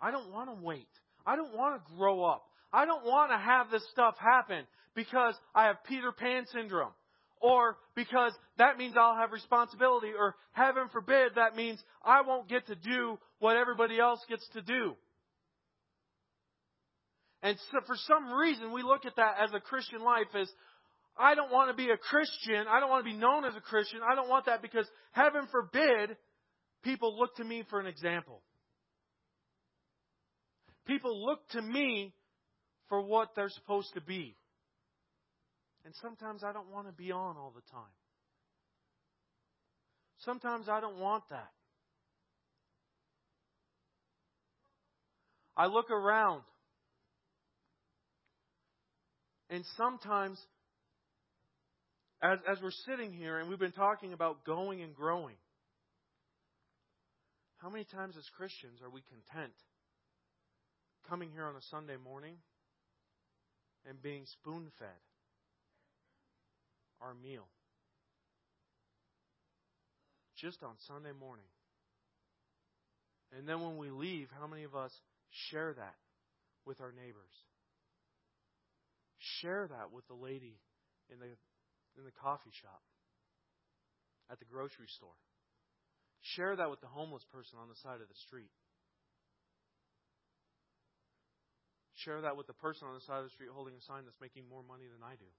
I 0.00 0.10
don't 0.10 0.32
want 0.32 0.48
to 0.48 0.64
wait. 0.64 0.88
I 1.26 1.36
don't 1.36 1.56
want 1.56 1.80
to 1.80 1.94
grow 1.96 2.24
up. 2.24 2.44
I 2.72 2.84
don't 2.84 3.04
want 3.04 3.30
to 3.30 3.38
have 3.38 3.70
this 3.70 3.82
stuff 3.92 4.16
happen 4.18 4.64
because 4.94 5.34
I 5.54 5.66
have 5.66 5.84
Peter 5.84 6.12
Pan 6.12 6.46
syndrome. 6.52 6.92
Or 7.40 7.76
because 7.94 8.32
that 8.58 8.78
means 8.78 8.94
I'll 8.98 9.14
have 9.14 9.30
responsibility. 9.30 10.08
Or 10.18 10.34
heaven 10.52 10.88
forbid, 10.92 11.32
that 11.36 11.54
means 11.54 11.80
I 12.04 12.22
won't 12.22 12.48
get 12.48 12.66
to 12.66 12.74
do 12.74 13.18
what 13.38 13.56
everybody 13.56 14.00
else 14.00 14.20
gets 14.28 14.46
to 14.54 14.62
do. 14.62 14.94
And 17.42 17.56
so 17.70 17.78
for 17.86 17.94
some 18.08 18.32
reason, 18.32 18.72
we 18.72 18.82
look 18.82 19.06
at 19.06 19.14
that 19.16 19.36
as 19.40 19.50
a 19.54 19.60
Christian 19.60 20.02
life 20.02 20.26
as, 20.34 20.50
I 21.18 21.34
don't 21.34 21.50
want 21.50 21.70
to 21.70 21.74
be 21.74 21.90
a 21.90 21.96
Christian. 21.96 22.66
I 22.68 22.80
don't 22.80 22.88
want 22.88 23.04
to 23.04 23.10
be 23.10 23.16
known 23.16 23.44
as 23.44 23.56
a 23.56 23.60
Christian. 23.60 24.00
I 24.08 24.14
don't 24.14 24.28
want 24.28 24.46
that 24.46 24.62
because 24.62 24.86
heaven 25.12 25.48
forbid 25.50 26.16
people 26.84 27.18
look 27.18 27.36
to 27.36 27.44
me 27.44 27.64
for 27.68 27.80
an 27.80 27.86
example. 27.86 28.42
People 30.86 31.26
look 31.26 31.46
to 31.50 31.62
me 31.62 32.14
for 32.88 33.02
what 33.02 33.30
they're 33.34 33.50
supposed 33.50 33.92
to 33.94 34.00
be. 34.00 34.36
And 35.84 35.94
sometimes 36.00 36.44
I 36.44 36.52
don't 36.52 36.70
want 36.70 36.86
to 36.86 36.92
be 36.92 37.10
on 37.12 37.36
all 37.36 37.52
the 37.54 37.62
time. 37.72 37.92
Sometimes 40.24 40.68
I 40.68 40.80
don't 40.80 40.98
want 40.98 41.24
that. 41.30 41.50
I 45.56 45.66
look 45.66 45.90
around 45.90 46.42
and 49.50 49.64
sometimes, 49.76 50.38
as, 52.22 52.38
as 52.50 52.58
we're 52.62 52.70
sitting 52.86 53.12
here 53.12 53.38
and 53.38 53.48
we've 53.48 53.58
been 53.58 53.72
talking 53.72 54.12
about 54.12 54.44
going 54.44 54.82
and 54.82 54.94
growing, 54.94 55.36
how 57.58 57.70
many 57.70 57.84
times 57.84 58.16
as 58.16 58.24
Christians 58.36 58.80
are 58.82 58.90
we 58.90 59.02
content 59.02 59.54
coming 61.08 61.30
here 61.32 61.44
on 61.44 61.56
a 61.56 61.62
Sunday 61.70 61.96
morning 62.02 62.34
and 63.88 64.00
being 64.02 64.24
spoon 64.26 64.66
fed 64.78 64.88
our 67.00 67.14
meal? 67.14 67.46
Just 70.36 70.62
on 70.62 70.74
Sunday 70.86 71.12
morning. 71.18 71.46
And 73.36 73.48
then 73.48 73.60
when 73.60 73.76
we 73.76 73.90
leave, 73.90 74.28
how 74.38 74.46
many 74.46 74.64
of 74.64 74.74
us 74.74 74.92
share 75.50 75.74
that 75.74 75.94
with 76.64 76.80
our 76.80 76.92
neighbors? 76.92 77.34
Share 79.40 79.68
that 79.68 79.92
with 79.92 80.06
the 80.06 80.14
lady 80.14 80.58
in 81.12 81.18
the, 81.18 81.26
in 81.98 82.04
the 82.06 82.14
coffee 82.22 82.54
shop, 82.62 82.82
at 84.30 84.38
the 84.38 84.46
grocery 84.46 84.88
store. 84.96 85.18
Share 86.38 86.56
that 86.56 86.70
with 86.70 86.80
the 86.80 86.86
homeless 86.86 87.24
person 87.32 87.58
on 87.58 87.68
the 87.68 87.78
side 87.82 88.00
of 88.00 88.08
the 88.08 88.20
street. 88.26 88.50
Share 92.04 92.22
that 92.22 92.36
with 92.36 92.46
the 92.46 92.54
person 92.54 92.86
on 92.86 92.94
the 92.94 93.02
side 93.02 93.18
of 93.18 93.24
the 93.26 93.34
street 93.34 93.50
holding 93.52 93.74
a 93.74 93.82
sign 93.82 94.06
that's 94.06 94.20
making 94.20 94.48
more 94.48 94.62
money 94.62 94.86
than 94.86 95.02
I 95.02 95.18
do. 95.18 95.30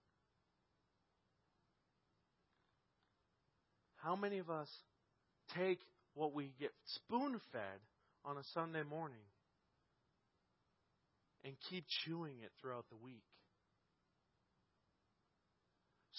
How 4.04 4.15
many 4.15 4.39
of 4.39 4.50
us 4.50 4.69
take 5.56 5.80
what 6.13 6.34
we 6.34 6.52
get 6.60 6.72
spoon 6.86 7.39
fed 7.52 7.80
on 8.26 8.38
a 8.38 8.43
Sunday 8.54 8.84
morning 8.84 9.24
and 11.43 11.56
keep 11.69 11.86
chewing 12.04 12.41
it 12.43 12.52
throughout 12.60 12.86
the 12.89 12.98
week. 12.98 13.24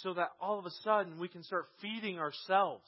So 0.02 0.14
that 0.14 0.30
all 0.40 0.58
of 0.58 0.66
a 0.66 0.70
sudden 0.82 1.18
we 1.18 1.28
can 1.28 1.42
start 1.42 1.66
feeding 1.80 2.18
ourselves. 2.18 2.84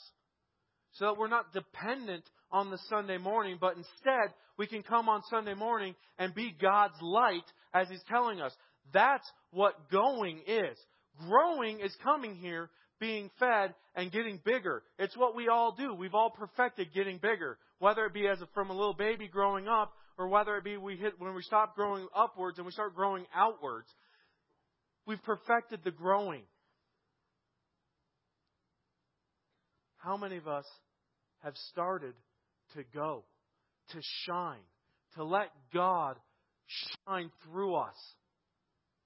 So 0.93 1.07
that 1.07 1.19
we're 1.19 1.29
not 1.29 1.53
dependent 1.53 2.25
on 2.51 2.71
the 2.71 2.79
Sunday 2.89 3.19
morning, 3.19 3.59
but 3.61 3.77
instead 3.77 4.35
we 4.59 4.67
can 4.67 4.83
come 4.83 5.09
on 5.09 5.23
Sunday 5.31 5.55
morning 5.55 5.95
and 6.19 6.35
be 6.35 6.55
God's 6.61 7.01
light 7.01 7.45
as 7.75 7.89
He's 7.89 8.03
telling 8.09 8.41
us. 8.41 8.53
That's 8.93 9.29
what 9.51 9.91
going 9.91 10.41
is. 10.47 10.79
Growing 11.27 11.81
is 11.81 11.95
coming 12.03 12.37
here, 12.37 12.71
being 13.01 13.31
fed, 13.39 13.75
and 13.95 14.13
getting 14.13 14.41
bigger. 14.45 14.83
It's 14.99 15.17
what 15.17 15.35
we 15.35 15.49
all 15.49 15.75
do. 15.77 15.95
We've 15.95 16.15
all 16.15 16.31
perfected 16.31 16.93
getting 16.95 17.19
bigger. 17.19 17.59
Whether 17.79 18.05
it 18.07 18.15
be 18.15 18.27
as 18.29 18.41
a, 18.41 18.49
from 18.55 18.71
a 18.71 18.75
little 18.75 18.95
baby 18.95 19.29
growing 19.29 19.69
up, 19.69 19.93
or 20.19 20.29
whether 20.29 20.57
it 20.57 20.65
be 20.65 20.77
we 20.77 20.97
hit 20.97 21.15
when 21.19 21.35
we 21.35 21.43
stop 21.43 21.75
growing 21.75 22.07
upwards 22.15 22.59
and 22.59 22.67
we 22.67 22.73
start 22.73 22.95
growing 22.95 23.25
outwards. 23.35 23.89
We've 25.07 25.23
perfected 25.23 25.81
the 25.85 25.91
growing. 25.91 26.43
How 30.03 30.17
many 30.17 30.37
of 30.37 30.49
us 30.49 30.65
have 31.45 31.55
started 31.71 32.15
to 32.75 32.83
go, 32.93 33.23
to 33.91 33.99
shine, 34.27 34.67
to 35.15 35.23
let 35.23 35.51
God 35.73 36.17
shine 37.07 37.31
through 37.45 37.77
us 37.77 37.95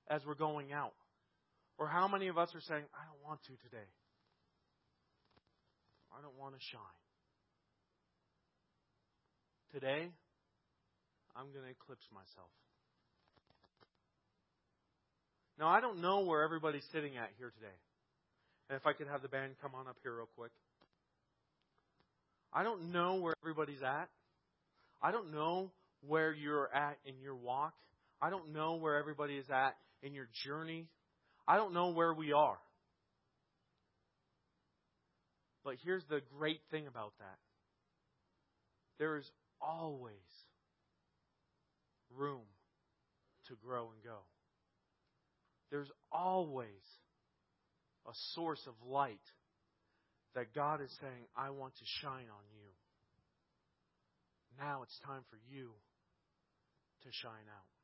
as 0.09 0.23
we're 0.27 0.35
going 0.35 0.73
out? 0.73 0.95
Or 1.79 1.87
how 1.87 2.09
many 2.09 2.29
of 2.29 2.39
us 2.39 2.49
are 2.55 2.63
saying, 2.63 2.85
I 2.95 3.05
don't 3.05 3.23
want 3.27 3.43
to 3.43 3.53
today? 3.69 3.89
I 6.17 6.23
don't 6.23 6.39
want 6.39 6.55
to 6.55 6.61
shine. 6.73 6.81
Today, 9.75 10.09
I'm 11.37 11.53
going 11.53 11.65
to 11.65 11.71
eclipse 11.71 12.07
myself. 12.11 12.49
Now, 15.59 15.69
I 15.69 15.81
don't 15.81 16.01
know 16.01 16.21
where 16.21 16.43
everybody's 16.43 16.87
sitting 16.91 17.19
at 17.19 17.29
here 17.37 17.51
today. 17.51 17.77
And 18.71 18.77
if 18.77 18.87
I 18.87 18.95
could 18.95 19.09
have 19.09 19.21
the 19.21 19.29
band 19.29 19.57
come 19.61 19.75
on 19.75 19.87
up 19.89 19.97
here 20.03 20.17
real 20.17 20.29
quick. 20.35 20.53
I 22.57 22.63
don't 22.63 22.91
know 22.91 23.17
where 23.17 23.35
everybody's 23.43 23.83
at. 23.83 24.09
I 25.03 25.13
don't 25.13 25.31
know 25.31 25.73
where 26.01 26.33
you're 26.33 26.75
at 26.75 26.97
in 27.05 27.21
your 27.21 27.37
walk. 27.37 27.75
I 28.23 28.31
don't 28.31 28.55
know 28.55 28.77
where 28.77 28.97
everybody 28.97 29.35
is 29.35 29.51
at 29.51 29.77
in 30.03 30.15
your 30.15 30.27
journey. 30.43 30.87
I 31.47 31.59
don't 31.59 31.75
know 31.75 31.91
where 31.91 32.15
we 32.15 32.33
are. 32.33 32.57
But 35.65 35.75
here's 35.85 36.05
the 36.09 36.23
great 36.39 36.61
thing 36.71 36.87
about 36.87 37.13
that 37.19 37.37
there 38.99 39.19
is 39.19 39.31
always 39.61 40.15
room 42.17 42.47
to 43.49 43.55
grow 43.63 43.91
and 43.95 44.03
go. 44.03 44.21
There's 45.71 45.91
always 46.11 46.69
a 48.07 48.13
source 48.35 48.67
of 48.67 48.75
light 48.89 49.21
that 50.37 50.53
God 50.55 50.81
is 50.85 50.93
saying, 51.01 51.25
I 51.35 51.49
want 51.51 51.75
to 51.75 51.87
shine 52.05 52.29
on 52.29 52.45
you. 52.53 52.69
Now 54.61 54.83
it's 54.85 54.99
time 55.05 55.25
for 55.29 55.39
you 55.49 55.73
to 57.03 57.09
shine 57.11 57.49
out. 57.49 57.76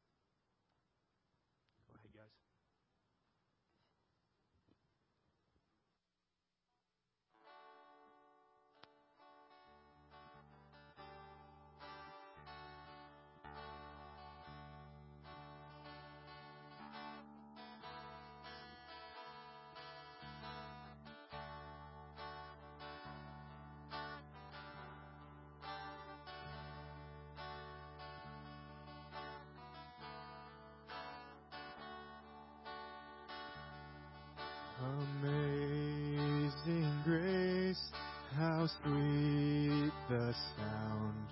How 38.63 38.69
sweet 38.85 39.93
the 40.09 40.33
sound 40.57 41.27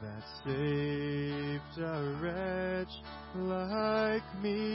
that 0.00 0.22
saved 0.44 1.78
a 1.78 1.90
wretch 2.22 2.94
like 3.34 4.42
me. 4.42 4.67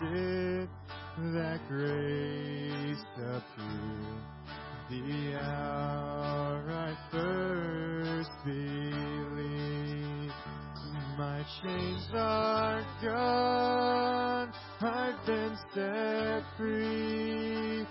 Did 0.00 0.68
that 1.34 1.60
grace 1.68 3.04
appear, 3.16 4.20
the 4.90 5.38
hour 5.38 6.64
I 6.70 6.94
first 7.10 8.30
believed. 8.44 10.32
My 11.18 11.44
chains 11.62 12.08
are 12.14 12.84
gone, 13.02 14.52
I've 14.80 15.26
been 15.26 15.56
set 15.74 16.42
free. 16.56 17.86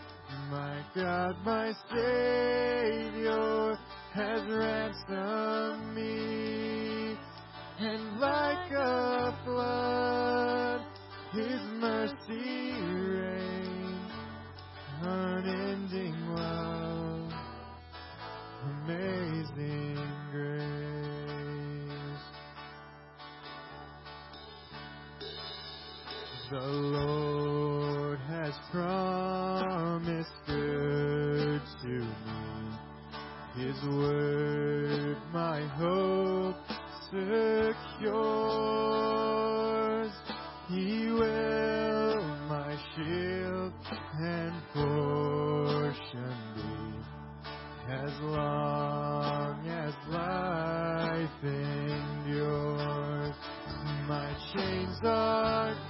My 0.49 0.84
God, 0.95 1.36
my 1.45 1.71
Savior 1.89 2.61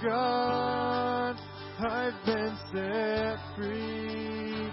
gone, 0.02 1.38
I've 1.78 2.26
been 2.26 2.56
set 2.72 3.38
free. 3.56 4.70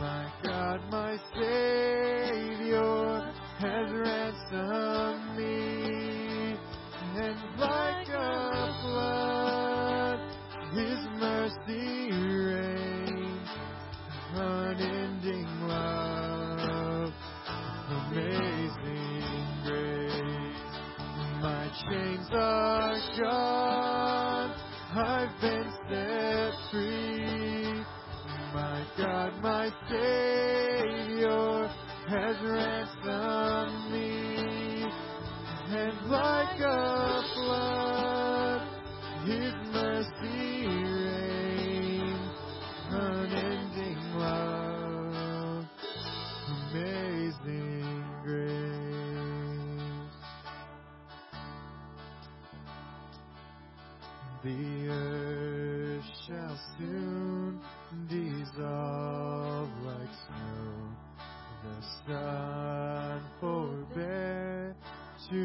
My 0.00 0.32
God, 0.44 0.80
my 0.90 1.01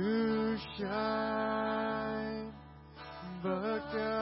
to 0.07 0.57
shine. 0.77 2.53
But 3.43 3.79
God 3.93 4.16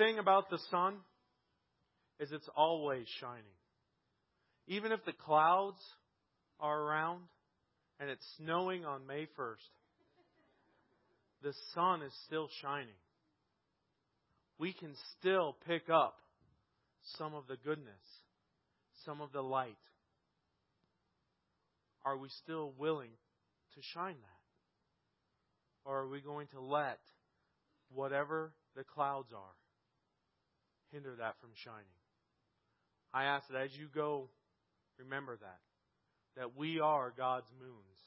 thing 0.00 0.18
about 0.18 0.48
the 0.48 0.58
sun 0.70 0.94
is 2.18 2.32
it's 2.32 2.48
always 2.56 3.06
shining. 3.20 3.58
Even 4.66 4.92
if 4.92 5.04
the 5.04 5.12
clouds 5.12 5.78
are 6.58 6.80
around 6.80 7.20
and 7.98 8.08
it's 8.08 8.24
snowing 8.38 8.86
on 8.86 9.06
May 9.06 9.26
1st, 9.38 9.56
the 11.42 11.52
sun 11.74 12.00
is 12.00 12.12
still 12.26 12.48
shining. 12.62 12.96
We 14.58 14.72
can 14.72 14.94
still 15.18 15.56
pick 15.66 15.90
up 15.90 16.16
some 17.18 17.34
of 17.34 17.46
the 17.46 17.56
goodness, 17.62 18.00
some 19.04 19.20
of 19.20 19.32
the 19.32 19.42
light. 19.42 19.76
Are 22.06 22.16
we 22.16 22.30
still 22.42 22.72
willing 22.78 23.12
to 23.74 23.80
shine 23.92 24.16
that? 24.16 25.84
Or 25.84 26.00
are 26.00 26.08
we 26.08 26.22
going 26.22 26.46
to 26.54 26.60
let 26.60 27.00
whatever 27.92 28.52
the 28.74 28.84
clouds 28.84 29.28
are 29.34 29.59
hinder 30.92 31.14
that 31.18 31.40
from 31.40 31.50
shining. 31.54 31.96
I 33.12 33.24
ask 33.24 33.48
that 33.48 33.62
as 33.62 33.70
you 33.76 33.86
go, 33.92 34.28
remember 34.98 35.36
that. 35.36 35.60
That 36.36 36.56
we 36.56 36.80
are 36.80 37.12
God's 37.16 37.50
moons. 37.58 37.98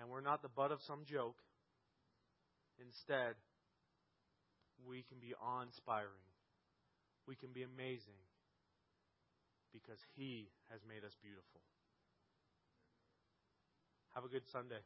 And 0.00 0.10
we're 0.10 0.22
not 0.22 0.42
the 0.42 0.48
butt 0.48 0.72
of 0.72 0.80
some 0.86 1.04
joke. 1.04 1.36
Instead, 2.80 3.34
we 4.88 5.04
can 5.08 5.18
be 5.20 5.34
awe 5.40 5.62
inspiring. 5.62 6.24
We 7.28 7.36
can 7.36 7.50
be 7.52 7.62
amazing 7.62 8.18
because 9.72 9.98
He 10.16 10.48
has 10.70 10.80
made 10.88 11.04
us 11.04 11.14
beautiful. 11.22 11.60
Have 14.14 14.24
a 14.24 14.28
good 14.28 14.46
Sunday. 14.52 14.82